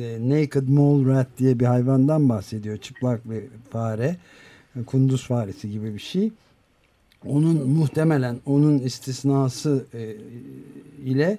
E, 0.00 0.28
naked 0.28 0.68
mole 0.68 1.12
rat 1.12 1.28
diye 1.38 1.60
bir 1.60 1.64
hayvandan 1.64 2.28
bahsediyor. 2.28 2.76
Çıplak 2.76 3.30
bir 3.30 3.44
fare. 3.70 4.16
Kunduz 4.86 5.26
faresi 5.26 5.70
gibi 5.70 5.94
bir 5.94 6.00
şey. 6.00 6.30
Onun 7.26 7.70
muhtemelen 7.70 8.36
onun 8.46 8.78
istisnası 8.78 9.84
e, 9.94 10.16
ile 11.04 11.38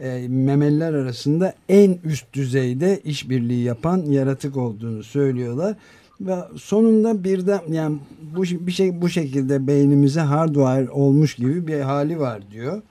e, 0.00 0.28
memeliler 0.28 0.92
arasında 0.92 1.54
en 1.68 1.98
üst 2.04 2.32
düzeyde 2.32 3.00
işbirliği 3.04 3.64
yapan 3.64 3.98
yaratık 3.98 4.56
olduğunu 4.56 5.02
söylüyorlar. 5.02 5.76
Ve 6.20 6.36
sonunda 6.56 7.24
birden 7.24 7.60
yani 7.70 7.98
bu 8.36 8.42
bir 8.42 8.72
şey 8.72 9.02
bu 9.02 9.08
şekilde 9.08 9.66
beynimize 9.66 10.20
hardware 10.20 10.90
olmuş 10.90 11.34
gibi 11.34 11.66
bir 11.66 11.80
hali 11.80 12.20
var 12.20 12.42
diyor. 12.50 12.82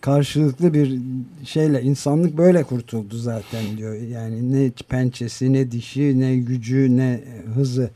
Karşılıklı 0.00 0.74
bir 0.74 1.00
şeyle 1.44 1.82
insanlık 1.82 2.38
böyle 2.38 2.62
kurtuldu 2.62 3.16
zaten 3.16 3.64
diyor. 3.76 3.94
Yani 3.94 4.52
ne 4.52 4.70
pençesi 4.88 5.52
ne 5.52 5.70
dişi 5.70 6.20
ne 6.20 6.36
gücü 6.36 6.96
ne 6.96 7.24
hızı 7.54 7.90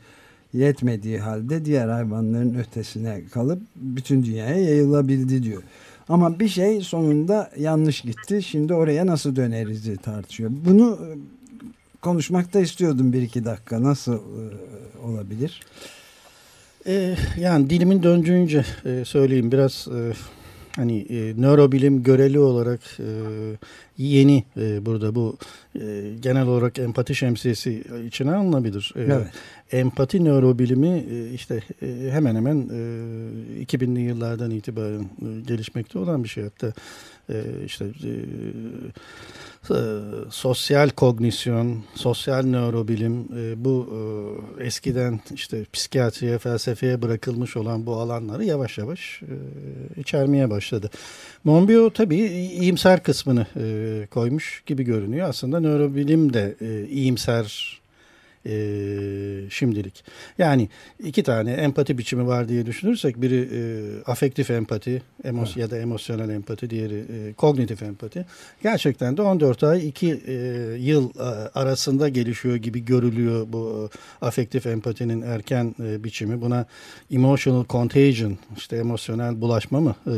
yetmediği 0.53 1.19
halde 1.19 1.65
diğer 1.65 1.87
hayvanların 1.87 2.55
ötesine 2.55 3.21
kalıp 3.31 3.61
bütün 3.75 4.23
dünyaya 4.23 4.57
yayılabildi 4.57 5.43
diyor. 5.43 5.63
Ama 6.09 6.39
bir 6.39 6.47
şey 6.47 6.81
sonunda 6.81 7.51
yanlış 7.57 8.01
gitti. 8.01 8.43
Şimdi 8.43 8.73
oraya 8.73 9.05
nasıl 9.05 9.35
döneriz 9.35 9.85
diye 9.85 9.95
tartışıyor. 9.95 10.51
Bunu 10.65 10.99
e, 12.01 12.03
konuşmakta 12.03 12.59
istiyordum 12.59 13.13
bir 13.13 13.21
iki 13.21 13.45
dakika. 13.45 13.83
Nasıl 13.83 14.13
e, 14.13 14.43
olabilir? 15.07 15.61
E, 16.87 17.15
yani 17.37 17.69
dilimin 17.69 18.03
döndüğünce 18.03 18.65
e, 18.85 19.05
söyleyeyim. 19.05 19.51
Biraz 19.51 19.87
e, 19.87 20.13
hani 20.75 20.99
e, 20.99 21.33
nörobilim 21.41 22.03
göreli 22.03 22.39
olarak 22.39 22.79
e, 22.99 23.07
yeni 23.97 24.43
e, 24.57 24.85
burada 24.85 25.15
bu 25.15 25.37
e, 25.75 26.13
genel 26.19 26.47
olarak 26.47 26.79
empati 26.79 27.15
şemsiyesi 27.15 27.83
içine 28.07 28.35
alınabilir. 28.35 28.93
E, 28.95 29.01
evet. 29.01 29.27
Empati 29.71 30.25
nörobilimi 30.25 31.05
e, 31.11 31.33
işte 31.33 31.63
e, 31.81 32.09
hemen 32.11 32.35
hemen 32.35 32.57
e, 32.57 33.63
2000'li 33.63 33.99
yıllardan 33.99 34.51
itibaren 34.51 35.01
e, 35.01 35.41
gelişmekte 35.47 35.99
olan 35.99 36.23
bir 36.23 36.29
şey. 36.29 36.43
Hatta 36.43 36.73
işte 37.65 37.85
e, 37.85 38.11
e, 39.69 39.77
sosyal 40.29 40.89
kognisyon, 40.89 41.83
sosyal 41.95 42.43
nörobilim 42.43 43.27
e, 43.37 43.65
bu 43.65 43.89
eskiden 44.59 45.19
işte 45.33 45.65
psikiyatriye, 45.73 46.37
felsefeye 46.37 47.01
bırakılmış 47.01 47.57
olan 47.57 47.85
bu 47.85 47.95
alanları 47.95 48.45
yavaş 48.45 48.77
yavaş 48.77 49.21
içermeye 49.97 50.49
başladı. 50.49 50.89
Monbiot 51.43 51.95
tabii 51.95 52.17
iyimser 52.17 53.03
kısmını 53.03 53.45
koymuş 54.11 54.63
gibi 54.65 54.83
görünüyor. 54.83 55.29
Aslında 55.29 55.59
nörobilim 55.59 56.33
de 56.33 56.55
iyimser 56.89 57.80
e, 58.45 58.53
şimdilik. 59.49 60.03
Yani 60.37 60.69
iki 61.03 61.23
tane 61.23 61.51
empati 61.51 61.97
biçimi 61.97 62.27
var 62.27 62.49
diye 62.49 62.65
düşünürsek 62.65 63.21
biri 63.21 63.49
e, 63.53 63.61
afektif 64.11 64.51
empati 64.51 65.01
emos 65.23 65.49
evet. 65.49 65.57
ya 65.57 65.71
da 65.71 65.77
emosyonel 65.77 66.29
empati, 66.29 66.69
diğeri 66.69 66.95
e, 66.97 67.33
kognitif 67.33 67.83
empati. 67.83 68.25
Gerçekten 68.63 69.17
de 69.17 69.21
14 69.21 69.63
ay 69.63 69.87
2 69.87 70.21
e, 70.27 70.33
yıl 70.79 71.09
e, 71.09 71.21
arasında 71.59 72.09
gelişiyor 72.09 72.55
gibi 72.55 72.85
görülüyor 72.85 73.47
bu 73.49 73.89
e, 74.21 74.25
afektif 74.25 74.65
empatinin 74.65 75.21
erken 75.21 75.75
e, 75.79 76.03
biçimi. 76.03 76.41
Buna 76.41 76.65
emotional 77.11 77.65
contagion 77.69 78.37
işte 78.57 78.77
emosyonel 78.77 79.41
bulaşma 79.41 79.79
mı 79.79 79.95
e, 80.07 80.11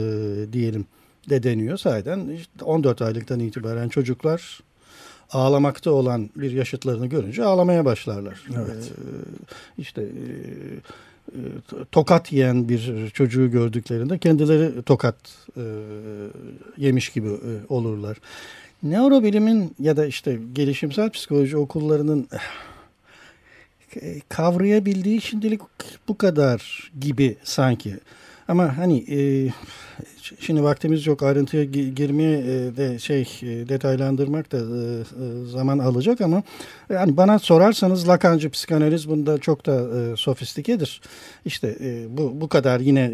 diyelim 0.54 0.86
de 1.30 1.44
deniyor. 1.44 1.78
Sahiden 1.78 2.30
işte 2.30 2.66
14 2.66 3.02
aylıktan 3.02 3.40
itibaren 3.40 3.90
çocuklar 3.90 4.60
ağlamakta 5.34 5.92
olan 5.92 6.30
bir 6.36 6.52
yaşıtlarını 6.52 7.08
görünce 7.08 7.44
ağlamaya 7.44 7.86
başlarlar. 7.86 8.44
Evet. 8.56 8.92
Ee, 8.92 9.02
işte 9.78 10.02
e, 10.02 10.08
e, 11.32 11.40
tokat 11.92 12.32
yiyen 12.32 12.70
bir 12.70 13.10
çocuğu 13.10 13.52
gördüklerinde 13.52 14.18
kendileri 14.18 14.82
tokat 14.82 15.16
e, 15.58 15.64
yemiş 16.78 17.10
gibi 17.10 17.28
e, 17.28 17.52
olurlar. 17.70 18.18
Neurobilimin 18.84 19.76
ya 19.80 19.98
da 19.98 20.06
işte 20.06 20.40
gelişimsel 20.54 21.10
psikoloji 21.10 21.58
okullarının 21.58 22.28
eh, 24.02 24.22
kavrayabildiği 24.30 25.22
şimdilik 25.22 25.62
bu 26.08 26.18
kadar 26.18 26.92
gibi 27.00 27.36
sanki. 27.44 28.00
Ama 28.54 28.78
hani 28.78 29.06
e, 29.10 29.18
şimdi 30.40 30.64
vaktimiz 30.64 31.08
yok 31.08 31.24
ayrıntıya 31.24 31.64
girmeye 31.64 32.40
e, 32.40 32.78
de 32.78 33.00
şey 33.00 33.22
e, 33.22 33.70
detaylandırmak 33.70 34.52
da 34.52 34.58
e, 34.58 34.62
e, 34.62 35.46
zaman 35.46 35.80
alacak 35.80 36.22
ama 36.22 36.44
yani 36.90 37.18
bana 37.18 37.40
sorarsanız 37.40 38.08
Lakancı 38.08 38.50
psikanaliz 38.50 39.10
bunda 39.10 39.38
çok 39.38 39.66
da 39.66 40.00
e, 40.00 40.16
sofistikedir. 40.18 41.02
İşte 41.46 41.78
e, 41.82 42.18
bu 42.18 42.42
bu 42.42 42.50
kadar 42.50 42.80
yine 42.80 43.12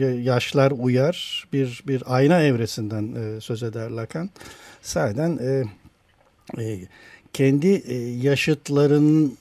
e, 0.00 0.04
yaşlar 0.06 0.70
uyar 0.70 1.46
bir 1.52 1.82
bir 1.86 2.02
ayna 2.06 2.42
evresinden 2.42 3.14
e, 3.14 3.40
söz 3.40 3.62
eder 3.62 3.90
Lacan. 3.90 4.30
Sahiden 4.82 5.38
e, 5.38 5.64
e, 6.62 6.78
kendi 7.32 7.68
e, 7.68 7.94
yaşıtlarının 7.96 9.34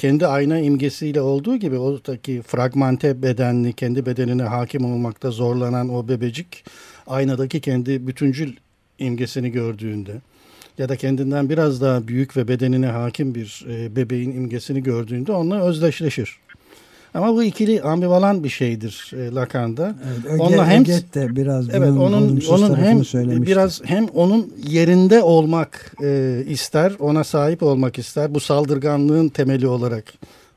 kendi 0.00 0.26
ayna 0.26 0.58
imgesiyle 0.58 1.20
olduğu 1.20 1.56
gibi 1.56 1.78
oradaki 1.78 2.42
fragmente 2.42 3.22
bedenli, 3.22 3.72
kendi 3.72 4.06
bedenine 4.06 4.42
hakim 4.42 4.84
olmakta 4.84 5.30
zorlanan 5.30 5.88
o 5.88 6.08
bebecik 6.08 6.64
aynadaki 7.06 7.60
kendi 7.60 8.06
bütüncül 8.06 8.52
imgesini 8.98 9.52
gördüğünde 9.52 10.12
ya 10.78 10.88
da 10.88 10.96
kendinden 10.96 11.50
biraz 11.50 11.80
daha 11.80 12.08
büyük 12.08 12.36
ve 12.36 12.48
bedenine 12.48 12.86
hakim 12.86 13.34
bir 13.34 13.66
e, 13.68 13.96
bebeğin 13.96 14.30
imgesini 14.30 14.82
gördüğünde 14.82 15.32
onunla 15.32 15.64
özdeşleşir. 15.64 16.38
Ama 17.14 17.34
bu 17.34 17.42
ikili 17.42 17.82
ambivalan 17.82 18.44
bir 18.44 18.48
şeydir 18.48 19.12
e, 19.16 19.34
Lacan'da. 19.34 19.94
Evet, 20.08 20.32
Öge, 20.32 20.42
onunla 20.42 20.66
hem 20.66 20.82
Öget 20.82 21.14
de 21.14 21.36
biraz 21.36 21.68
evet, 21.68 21.90
onun 21.90 22.40
onun 22.48 22.76
hem 22.76 23.02
biraz 23.46 23.80
hem 23.84 24.06
onun 24.06 24.54
yerinde 24.68 25.22
olmak 25.22 25.96
e, 26.02 26.42
ister, 26.48 26.92
ona 26.98 27.24
sahip 27.24 27.62
olmak 27.62 27.98
ister. 27.98 28.34
Bu 28.34 28.40
saldırganlığın 28.40 29.28
temeli 29.28 29.66
olarak 29.66 30.04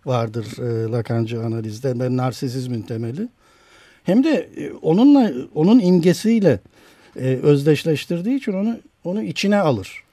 vardır 0.05 0.45
e, 0.59 0.91
Lacancı 0.91 1.43
analizde 1.43 1.99
ve 1.99 2.17
narsisizmin 2.17 2.81
temeli. 2.81 3.27
Hem 4.03 4.23
de 4.23 4.49
e, 4.57 4.71
onunla 4.81 5.31
onun 5.55 5.79
imgesiyle 5.79 6.59
e, 7.15 7.39
özdeşleştirdiği 7.43 8.37
için 8.37 8.53
onu 8.53 8.77
onu 9.03 9.23
içine 9.23 9.57
alır. 9.57 10.03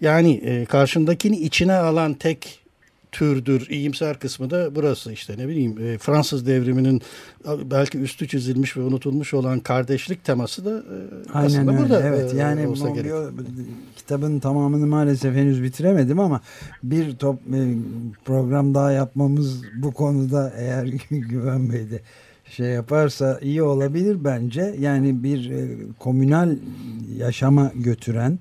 Yani 0.00 0.32
e, 0.32 0.64
karşındakini 0.64 1.36
içine 1.36 1.74
alan 1.74 2.14
tek 2.14 2.59
türdür. 3.12 3.66
İyimser 3.70 4.18
kısmı 4.18 4.50
da 4.50 4.74
burası 4.74 5.12
işte 5.12 5.38
ne 5.38 5.48
bileyim 5.48 5.78
e, 5.78 5.98
Fransız 5.98 6.46
devriminin 6.46 7.02
belki 7.64 7.98
üstü 7.98 8.28
çizilmiş 8.28 8.76
ve 8.76 8.80
unutulmuş 8.80 9.34
olan 9.34 9.60
kardeşlik 9.60 10.24
teması 10.24 10.64
da 10.64 10.70
e, 10.70 10.96
Aynen 11.32 11.46
aslında 11.46 11.72
öyle. 11.72 11.82
burada 11.82 12.02
evet, 12.02 12.34
e, 12.34 12.36
yani 12.36 12.66
Monbiot, 12.66 13.32
kitabın 13.96 14.38
tamamını 14.38 14.86
maalesef 14.86 15.34
henüz 15.34 15.62
bitiremedim 15.62 16.20
ama 16.20 16.40
bir 16.82 17.16
top 17.16 17.36
e, 17.54 17.74
program 18.24 18.74
daha 18.74 18.92
yapmamız 18.92 19.62
bu 19.76 19.92
konuda 19.92 20.52
eğer 20.56 20.86
Güven 21.10 21.72
Bey 21.72 21.90
de 21.90 22.00
şey 22.50 22.66
yaparsa 22.66 23.38
iyi 23.42 23.62
olabilir 23.62 24.24
bence. 24.24 24.74
Yani 24.78 25.22
bir 25.22 25.50
e, 25.50 25.68
komünal 25.98 26.56
yaşama 27.18 27.72
götüren 27.74 28.38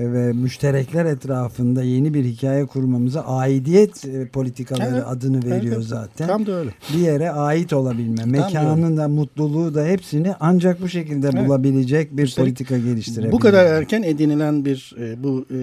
ve 0.00 0.32
müşterekler 0.32 1.04
etrafında 1.04 1.82
yeni 1.82 2.14
bir 2.14 2.24
hikaye 2.24 2.66
kurmamıza 2.66 3.20
aidiyet 3.20 4.04
e, 4.04 4.28
politikaları 4.28 4.94
evet, 4.94 5.04
adını 5.06 5.44
veriyor 5.44 5.76
evet, 5.76 5.86
zaten. 5.86 6.26
Tam 6.26 6.46
da 6.46 6.52
öyle. 6.52 6.70
Bir 6.94 6.98
yere 6.98 7.30
ait 7.30 7.72
olabilme, 7.72 8.24
mekanın 8.24 8.96
da 8.96 9.08
mutluluğu 9.08 9.74
da 9.74 9.84
hepsini 9.84 10.34
ancak 10.40 10.82
bu 10.82 10.88
şekilde 10.88 11.30
evet. 11.34 11.46
bulabilecek 11.46 12.16
bir 12.16 12.22
Üstelik, 12.22 12.46
politika 12.46 12.78
geliştirebilir. 12.78 13.32
Bu 13.32 13.38
kadar 13.38 13.66
erken 13.66 14.02
edinilen 14.02 14.64
bir 14.64 14.94
e, 15.00 15.22
bu 15.22 15.46
e, 15.50 15.58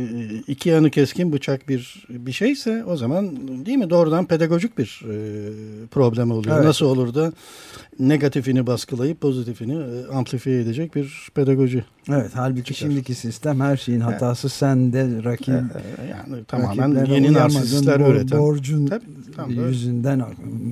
iki 0.47 0.69
yanı 0.69 0.89
keskin 0.89 1.33
bıçak 1.33 1.69
bir 1.69 2.05
bir 2.09 2.31
şeyse 2.31 2.83
o 2.85 2.97
zaman 2.97 3.37
değil 3.65 3.77
mi 3.77 3.89
doğrudan 3.89 4.25
pedagojik 4.25 4.77
bir 4.77 5.01
problem 5.91 6.31
oluyor. 6.31 6.55
Evet. 6.55 6.65
Nasıl 6.65 6.85
olur 6.85 7.13
da 7.13 7.31
negatifini 7.99 8.67
baskılayıp 8.67 9.21
pozitifini 9.21 10.07
amplifiye 10.13 10.61
edecek 10.61 10.95
bir 10.95 11.29
pedagoji. 11.35 11.83
Evet 12.09 12.31
halbuki 12.35 12.73
çıkar. 12.73 12.89
şimdiki 12.91 13.15
sistem 13.15 13.59
her 13.59 13.77
şeyin 13.77 13.99
hatası 13.99 14.47
evet. 14.47 14.53
sende 14.53 15.23
rakip. 15.23 15.53
Yani 16.09 16.43
tamamen 16.47 17.05
yeni 17.05 17.33
narsistler 17.33 17.99
üreten. 17.99 18.39
Borcun 18.39 18.85
Tabii, 18.85 19.05
tam 19.35 19.49
yüzünden 19.49 20.21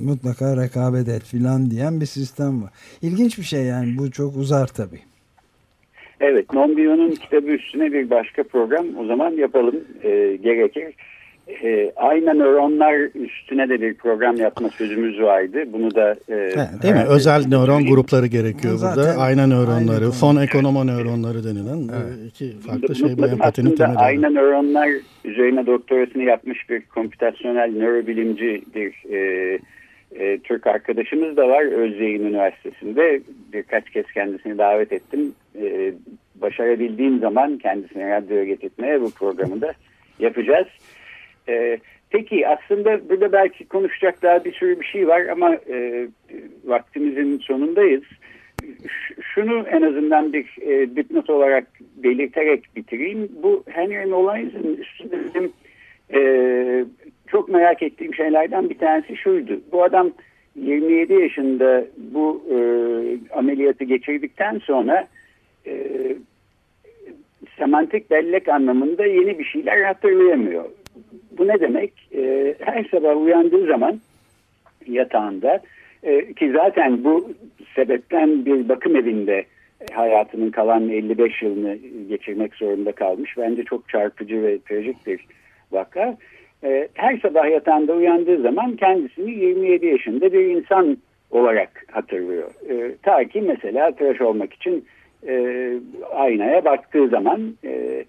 mutlaka 0.04 0.56
rekabet 0.56 1.08
et 1.08 1.22
filan 1.22 1.70
diyen 1.70 2.00
bir 2.00 2.06
sistem 2.06 2.62
var. 2.62 2.70
İlginç 3.02 3.38
bir 3.38 3.44
şey 3.44 3.64
yani 3.64 3.98
bu 3.98 4.10
çok 4.10 4.36
uzar 4.36 4.66
tabii. 4.66 5.00
Evet, 6.20 6.52
Non 6.52 7.10
kitabı 7.10 7.46
üstüne 7.46 7.92
bir 7.92 8.10
başka 8.10 8.42
program 8.42 8.86
o 8.98 9.06
zaman 9.06 9.30
yapalım 9.30 9.76
e, 10.02 10.36
gerekir 10.42 10.94
e, 11.48 11.92
aynı 11.96 12.38
nöronlar 12.38 12.94
üstüne 13.14 13.68
de 13.68 13.80
bir 13.80 13.94
program 13.94 14.36
yapma 14.36 14.68
sözümüz 14.68 15.20
vardı. 15.20 15.64
Bunu 15.72 15.94
da 15.94 16.10
e, 16.28 16.34
He, 16.34 16.82
değil 16.82 16.94
mi? 16.94 17.04
Özel 17.08 17.48
nöron 17.48 17.86
grupları 17.86 18.26
gerekiyor 18.26 18.74
Zaten 18.76 19.04
burada. 19.04 19.20
Ayna 19.20 19.46
nöronları, 19.46 20.04
aynı 20.04 20.10
fon 20.10 20.36
ekonoma 20.36 20.84
nöronları 20.84 21.44
denilen 21.44 21.88
e, 21.88 21.96
evet. 21.96 22.28
iki 22.28 22.58
farklı 22.58 22.94
şey 22.94 23.18
bu 23.18 23.26
empatinin 23.26 23.76
temeli. 23.76 23.98
Ayna 23.98 24.30
nöronlar 24.30 24.88
üzerine 25.24 25.66
doktorasını 25.66 26.22
yapmış 26.22 26.70
bir 26.70 26.80
kompütasyonel 26.80 27.70
nörobilimci 27.70 28.62
bir 28.74 29.14
e, 29.14 29.58
e, 30.14 30.38
Türk 30.38 30.66
arkadaşımız 30.66 31.36
da 31.36 31.48
var 31.48 31.64
Özyeğin 31.64 32.24
Üniversitesi'nde. 32.24 33.20
Birkaç 33.52 33.90
kez 33.90 34.06
kendisini 34.14 34.58
davet 34.58 34.92
ettim. 34.92 35.32
E, 35.62 35.92
başarabildiğim 36.34 37.18
zaman 37.18 37.58
kendisini 37.58 38.10
radyoya 38.10 38.44
getirtmeye 38.44 39.00
bu 39.00 39.10
programı 39.10 39.60
da 39.60 39.72
yapacağız. 40.18 40.66
E, 41.48 41.78
peki 42.10 42.48
aslında 42.48 43.08
burada 43.08 43.32
belki 43.32 43.68
konuşacak 43.68 44.22
daha 44.22 44.44
bir 44.44 44.52
sürü 44.52 44.80
bir 44.80 44.86
şey 44.86 45.08
var 45.08 45.26
ama 45.26 45.54
e, 45.54 46.08
vaktimizin 46.64 47.38
sonundayız. 47.38 48.02
Şunu 49.34 49.66
en 49.68 49.82
azından 49.82 50.32
bir 50.32 50.56
e, 50.60 50.96
dipnot 50.96 51.30
olarak 51.30 51.66
belirterek 51.96 52.76
bitireyim. 52.76 53.28
Bu 53.42 53.64
Henry 53.68 54.10
Nolais'in 54.10 54.76
üstünde 54.76 55.24
bizim 55.24 55.52
e, 56.14 56.20
çok 57.26 57.48
merak 57.48 57.82
ettiğim 57.82 58.14
şeylerden 58.14 58.70
bir 58.70 58.78
tanesi 58.78 59.16
şuydu. 59.16 59.60
Bu 59.72 59.84
adam 59.84 60.12
27 60.56 61.12
yaşında 61.12 61.84
bu 61.96 62.44
e, 62.50 62.56
ameliyatı 63.34 63.84
geçirdikten 63.84 64.58
sonra 64.58 65.08
e, 65.66 65.76
semantik 67.58 68.10
bellek 68.10 68.48
anlamında 68.48 69.06
yeni 69.06 69.38
bir 69.38 69.44
şeyler 69.44 69.82
hatırlayamıyor. 69.82 70.64
Bu 71.38 71.48
ne 71.48 71.60
demek? 71.60 71.92
E, 72.14 72.54
her 72.60 72.84
sabah 72.84 73.16
uyandığı 73.16 73.66
zaman 73.66 74.00
yatağında 74.86 75.60
e, 76.02 76.32
ki 76.32 76.52
zaten 76.52 77.04
bu 77.04 77.30
sebepten 77.74 78.46
bir 78.46 78.68
bakım 78.68 78.96
evinde 78.96 79.44
hayatının 79.92 80.50
kalan 80.50 80.88
55 80.88 81.42
yılını 81.42 81.76
geçirmek 82.08 82.54
zorunda 82.54 82.92
kalmış. 82.92 83.36
Bence 83.38 83.64
çok 83.64 83.88
çarpıcı 83.88 84.42
ve 84.42 84.58
trajik 84.58 85.06
bir 85.06 85.20
vaka. 85.72 86.16
E, 86.64 86.88
her 86.94 87.18
sabah 87.18 87.50
yatağında 87.50 87.92
uyandığı 87.92 88.42
zaman 88.42 88.76
kendisini 88.76 89.30
27 89.30 89.86
yaşında 89.86 90.32
bir 90.32 90.44
insan 90.44 90.98
olarak 91.30 91.84
hatırlıyor. 91.90 92.50
E, 92.68 92.96
ta 93.02 93.24
ki 93.24 93.40
mesela 93.40 93.92
tıraş 93.92 94.20
olmak 94.20 94.54
için 94.54 94.84
e, 95.28 95.72
aynaya 96.14 96.64
baktığı 96.64 97.08
zaman 97.08 97.54
e, 97.64 98.04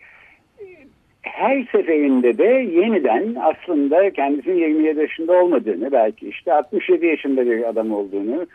her 1.27 1.67
seferinde 1.71 2.37
de 2.37 2.45
yeniden 2.45 3.35
aslında 3.41 4.09
kendisinin 4.09 4.57
27 4.57 4.99
yaşında 4.99 5.43
olmadığını 5.43 5.91
belki 5.91 6.29
işte 6.29 6.53
67 6.53 7.05
yaşında 7.05 7.45
bir 7.45 7.69
adam 7.69 7.91
olduğunu 7.91 8.47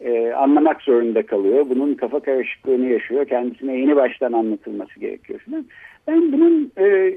e, 0.00 0.32
anlamak 0.32 0.82
zorunda 0.82 1.22
kalıyor. 1.26 1.66
Bunun 1.70 1.94
kafa 1.94 2.20
karışıklığını 2.20 2.86
yaşıyor. 2.86 3.24
Kendisine 3.24 3.78
yeni 3.78 3.96
baştan 3.96 4.32
anlatılması 4.32 5.00
gerekiyor. 5.00 5.40
Falan. 5.40 5.64
Ben 6.08 6.32
bunun 6.32 6.72
e, 6.78 7.14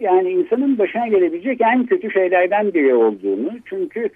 yani 0.00 0.30
insanın 0.30 0.78
başına 0.78 1.06
gelebilecek 1.06 1.60
en 1.60 1.86
kötü 1.86 2.10
şeylerden 2.10 2.74
biri 2.74 2.94
olduğunu 2.94 3.50
çünkü 3.64 4.08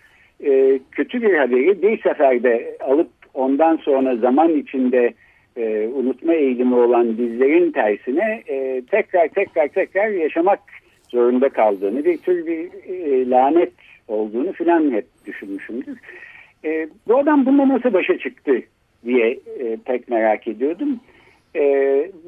e, 0.45 0.81
kötü 0.93 1.23
bir 1.23 1.35
haberi 1.35 1.83
bir 1.83 2.03
seferde 2.03 2.77
alıp 2.81 3.09
ondan 3.35 3.77
sonra 3.77 4.17
zaman 4.17 4.55
içinde 4.55 5.15
e, 5.59 5.89
unutma 5.95 6.35
eğilimi 6.35 6.75
olan 6.75 7.19
bizlerin 7.19 7.73
tersine 7.73 8.43
e, 8.49 8.83
tekrar 8.91 9.29
tekrar 9.29 9.69
tekrar 9.69 10.09
yaşamak 10.09 10.61
zorunda 11.09 11.49
kaldığını 11.49 12.05
bir 12.05 12.17
tür 12.17 12.47
bir 12.47 12.69
e, 12.89 13.31
lanet 13.31 13.73
olduğunu 14.09 14.53
filan 14.53 14.91
hep 14.91 15.07
düşünmüşümdür. 15.27 15.99
E, 16.65 16.89
bu 17.09 17.19
adam 17.19 17.47
bununla 17.47 17.69
nasıl 17.69 17.93
başa 17.93 18.19
çıktı 18.19 18.63
diye 19.05 19.39
e, 19.59 19.77
pek 19.85 20.09
merak 20.09 20.49
ediyordum. 20.49 21.01
E, 21.57 21.63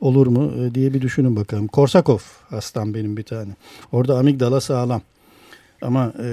olur 0.00 0.26
mu 0.26 0.52
e, 0.60 0.74
diye 0.74 0.94
bir 0.94 1.00
düşünün 1.00 1.36
bakalım. 1.36 1.66
Korsakov 1.66 2.18
hastam 2.50 2.94
benim 2.94 3.16
bir 3.16 3.22
tane. 3.22 3.50
Orada 3.92 4.18
amigdala 4.18 4.60
sağlam. 4.60 5.02
Ama 5.86 6.12
e, 6.22 6.28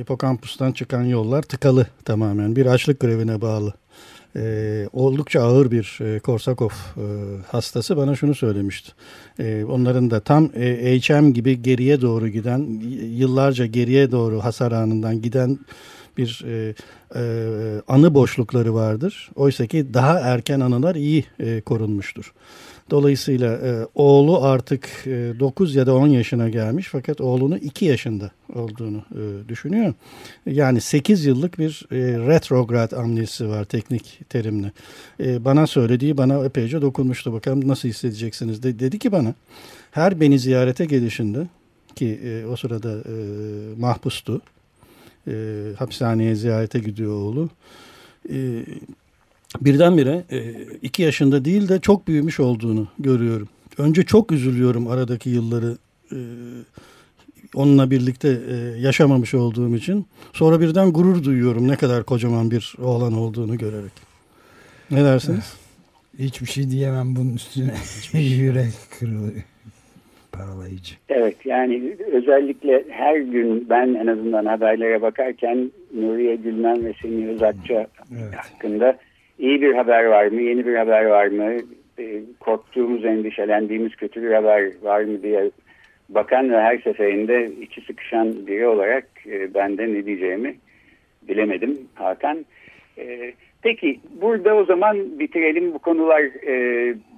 hipokampustan 0.00 0.72
çıkan 0.72 1.04
yollar 1.04 1.42
tıkalı 1.42 1.86
tamamen. 2.04 2.56
Bir 2.56 2.66
açlık 2.66 3.00
grevine 3.00 3.40
bağlı 3.40 3.72
e, 4.36 4.88
oldukça 4.92 5.42
ağır 5.42 5.70
bir 5.70 5.98
e, 6.00 6.18
Korsakov 6.18 6.70
e, 6.70 7.04
hastası 7.46 7.96
bana 7.96 8.16
şunu 8.16 8.34
söylemişti. 8.34 8.92
E, 9.38 9.64
onların 9.64 10.10
da 10.10 10.20
tam 10.20 10.50
e, 10.54 10.98
HM 11.00 11.32
gibi 11.32 11.62
geriye 11.62 12.00
doğru 12.00 12.28
giden, 12.28 12.58
yıllarca 13.10 13.66
geriye 13.66 14.12
doğru 14.12 14.44
hasar 14.44 14.72
anından 14.72 15.22
giden 15.22 15.58
bir 16.16 16.44
e, 16.46 16.74
e, 17.14 17.22
anı 17.88 18.14
boşlukları 18.14 18.74
vardır. 18.74 19.30
Oysa 19.34 19.66
ki 19.66 19.94
daha 19.94 20.20
erken 20.20 20.60
anılar 20.60 20.94
iyi 20.94 21.24
e, 21.40 21.60
korunmuştur. 21.60 22.32
Dolayısıyla 22.90 23.54
e, 23.56 23.86
oğlu 23.94 24.42
artık 24.42 24.88
e, 25.06 25.40
9 25.40 25.74
ya 25.74 25.86
da 25.86 25.94
10 25.94 26.06
yaşına 26.06 26.48
gelmiş 26.48 26.88
fakat 26.92 27.20
oğlunu 27.20 27.58
2 27.58 27.84
yaşında 27.84 28.30
olduğunu 28.54 29.02
e, 29.10 29.48
düşünüyor. 29.48 29.94
Yani 30.46 30.80
8 30.80 31.24
yıllık 31.24 31.58
bir 31.58 31.86
e, 31.90 31.96
retrograd 31.98 32.92
amnesisi 32.92 33.48
var 33.48 33.64
teknik 33.64 34.20
terimle. 34.28 34.72
E, 35.20 35.44
bana 35.44 35.66
söylediği 35.66 36.16
bana 36.16 36.44
epeyce 36.44 36.82
dokunmuştu. 36.82 37.32
Bakalım 37.32 37.68
nasıl 37.68 37.88
hissedeceksiniz 37.88 38.62
de, 38.62 38.78
dedi 38.78 38.98
ki 38.98 39.12
bana 39.12 39.34
her 39.90 40.20
beni 40.20 40.38
ziyarete 40.38 40.84
gelişinde 40.84 41.46
ki 41.94 42.20
e, 42.24 42.46
o 42.46 42.56
sırada 42.56 42.92
e, 42.92 43.14
mahpustu. 43.78 44.40
E, 45.28 45.32
hapishaneye 45.78 46.34
ziyarete 46.34 46.78
gidiyor 46.78 47.12
oğlu. 47.12 47.48
E, 48.32 48.64
birdenbire 49.60 50.24
e, 50.30 50.52
iki 50.82 51.02
yaşında 51.02 51.44
değil 51.44 51.68
de 51.68 51.80
çok 51.80 52.08
büyümüş 52.08 52.40
olduğunu 52.40 52.88
görüyorum. 52.98 53.48
Önce 53.78 54.02
çok 54.02 54.32
üzülüyorum 54.32 54.86
aradaki 54.86 55.30
yılları 55.30 55.76
e, 56.12 56.18
onunla 57.54 57.90
birlikte 57.90 58.28
e, 58.28 58.54
yaşamamış 58.80 59.34
olduğum 59.34 59.76
için. 59.76 60.06
Sonra 60.32 60.60
birden 60.60 60.92
gurur 60.92 61.24
duyuyorum 61.24 61.68
ne 61.68 61.76
kadar 61.76 62.04
kocaman 62.04 62.50
bir 62.50 62.74
oğlan 62.82 63.12
olduğunu 63.12 63.58
görerek. 63.58 63.92
Ne 64.90 65.04
dersiniz? 65.04 65.56
Hiçbir 66.18 66.46
şey 66.46 66.70
diyemem 66.70 67.16
bunun 67.16 67.34
üstüne. 67.34 67.74
Yürek 68.12 68.72
kırılıyor. 68.98 69.42
Paralayıcı. 70.32 70.94
Evet 71.08 71.36
yani 71.46 71.96
özellikle 72.12 72.84
her 72.90 73.16
gün 73.16 73.66
ben 73.70 73.94
en 73.94 74.06
azından 74.06 74.46
haberlere 74.46 75.02
bakarken 75.02 75.70
Nuriye 75.94 76.36
Gülmen 76.36 76.84
ve 76.84 76.94
Semih 77.02 77.28
Özakça 77.28 77.86
evet. 78.12 78.34
hakkında 78.34 78.98
iyi 79.38 79.62
bir 79.62 79.74
haber 79.74 80.04
var 80.04 80.26
mı, 80.26 80.42
yeni 80.42 80.66
bir 80.66 80.74
haber 80.74 81.04
var 81.04 81.26
mı, 81.26 81.52
e, 81.98 82.20
korktuğumuz, 82.40 83.04
endişelendiğimiz 83.04 83.96
kötü 83.96 84.22
bir 84.22 84.32
haber 84.32 84.70
var 84.82 85.00
mı 85.00 85.22
diye 85.22 85.50
bakan 86.08 86.50
ve 86.50 86.60
her 86.60 86.78
seferinde 86.78 87.50
içi 87.60 87.80
sıkışan 87.80 88.46
biri 88.46 88.66
olarak 88.66 89.06
e, 89.26 89.54
ben 89.54 89.78
de 89.78 89.88
ne 89.88 90.06
diyeceğimi 90.06 90.56
bilemedim 91.28 91.78
Hakan. 91.94 92.46
E, 92.98 93.32
peki 93.62 94.00
burada 94.20 94.54
o 94.54 94.64
zaman 94.64 95.18
bitirelim 95.18 95.74
bu 95.74 95.78
konular 95.78 96.22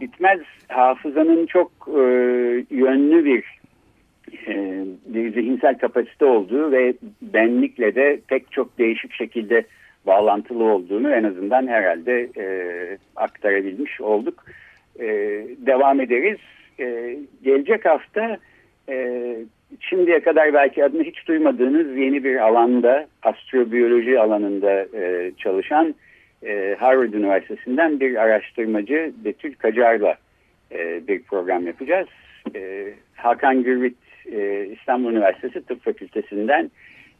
bitmez. 0.01 0.41
Hafızanın 0.69 1.47
çok 1.47 1.71
yönlü 2.71 3.25
bir 3.25 3.59
bir 5.07 5.33
zihinsel 5.33 5.79
kapasite 5.79 6.25
olduğu 6.25 6.73
ve 6.73 6.95
benlikle 7.23 7.95
de 7.95 8.21
pek 8.29 8.53
çok 8.53 8.79
değişik 8.79 9.15
şekilde 9.15 9.65
bağlantılı 10.07 10.65
olduğunu 10.65 11.15
en 11.15 11.25
azından 11.25 11.67
herhalde 11.67 12.29
e, 12.37 12.47
aktarabilmiş 13.17 14.01
olduk. 14.01 14.45
E, 15.01 15.07
devam 15.67 16.01
ederiz. 16.01 16.39
E, 16.81 17.17
gelecek 17.45 17.85
hafta 17.85 18.39
e, 18.89 19.37
şimdiye 19.81 20.21
kadar 20.21 20.55
belki 20.55 20.85
adını 20.85 21.03
hiç 21.03 21.29
duymadığınız 21.29 21.97
yeni 21.97 22.25
bir 22.25 22.37
alanda, 22.37 23.07
astrobiyoloji 23.23 24.21
alanında 24.21 24.87
e, 24.97 25.33
çalışan 25.39 25.95
e, 26.47 26.77
Harvard 26.79 27.13
Üniversitesi'nden 27.13 28.01
bir 28.01 28.17
araştırmacı 28.17 29.13
Betül 29.25 29.55
Kacar'la 29.55 30.15
e, 30.73 31.09
bir 31.09 31.23
program 31.23 31.67
yapacağız. 31.67 32.09
E, 32.57 32.93
Hakan 33.15 33.63
Gürvit 33.63 33.97
e, 34.33 34.67
İstanbul 34.67 35.13
Üniversitesi 35.13 35.67
Tıp 35.67 35.85
Fakültesinden 35.85 36.71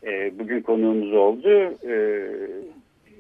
e, 0.07 0.39
bugün 0.39 0.61
konuğumuz 0.61 1.13
oldu. 1.13 1.75
E, 1.89 1.95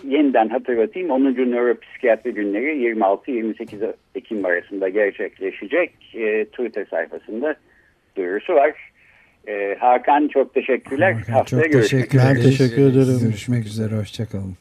yeniden 0.05 0.49
hatırlatayım 0.49 1.11
10. 1.11 1.21
Nöropsikiyatri 1.25 2.35
günleri 2.35 2.95
26-28 2.95 3.95
Ekim 4.15 4.45
arasında 4.45 4.89
gerçekleşecek. 4.89 5.91
E, 6.15 6.45
Twitter 6.45 6.87
sayfasında 6.91 7.55
duyurusu 8.17 8.55
var. 8.55 8.91
E, 9.49 9.77
Hakan 9.81 10.29
çok 10.29 10.55
teşekkürler. 10.55 11.13
Hakan, 11.13 11.33
Haftaya 11.33 11.63
çok 11.63 11.73
görüşmek 11.73 12.11
teşekkür 12.11 12.19
üzere. 12.19 12.43
teşekkür 12.43 12.83
ederim. 12.83 13.19
Görüşmek 13.23 13.67
üzere. 13.67 13.95
Hoşçakalın. 13.95 14.57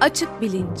Açık 0.00 0.40
Bilinç 0.40 0.80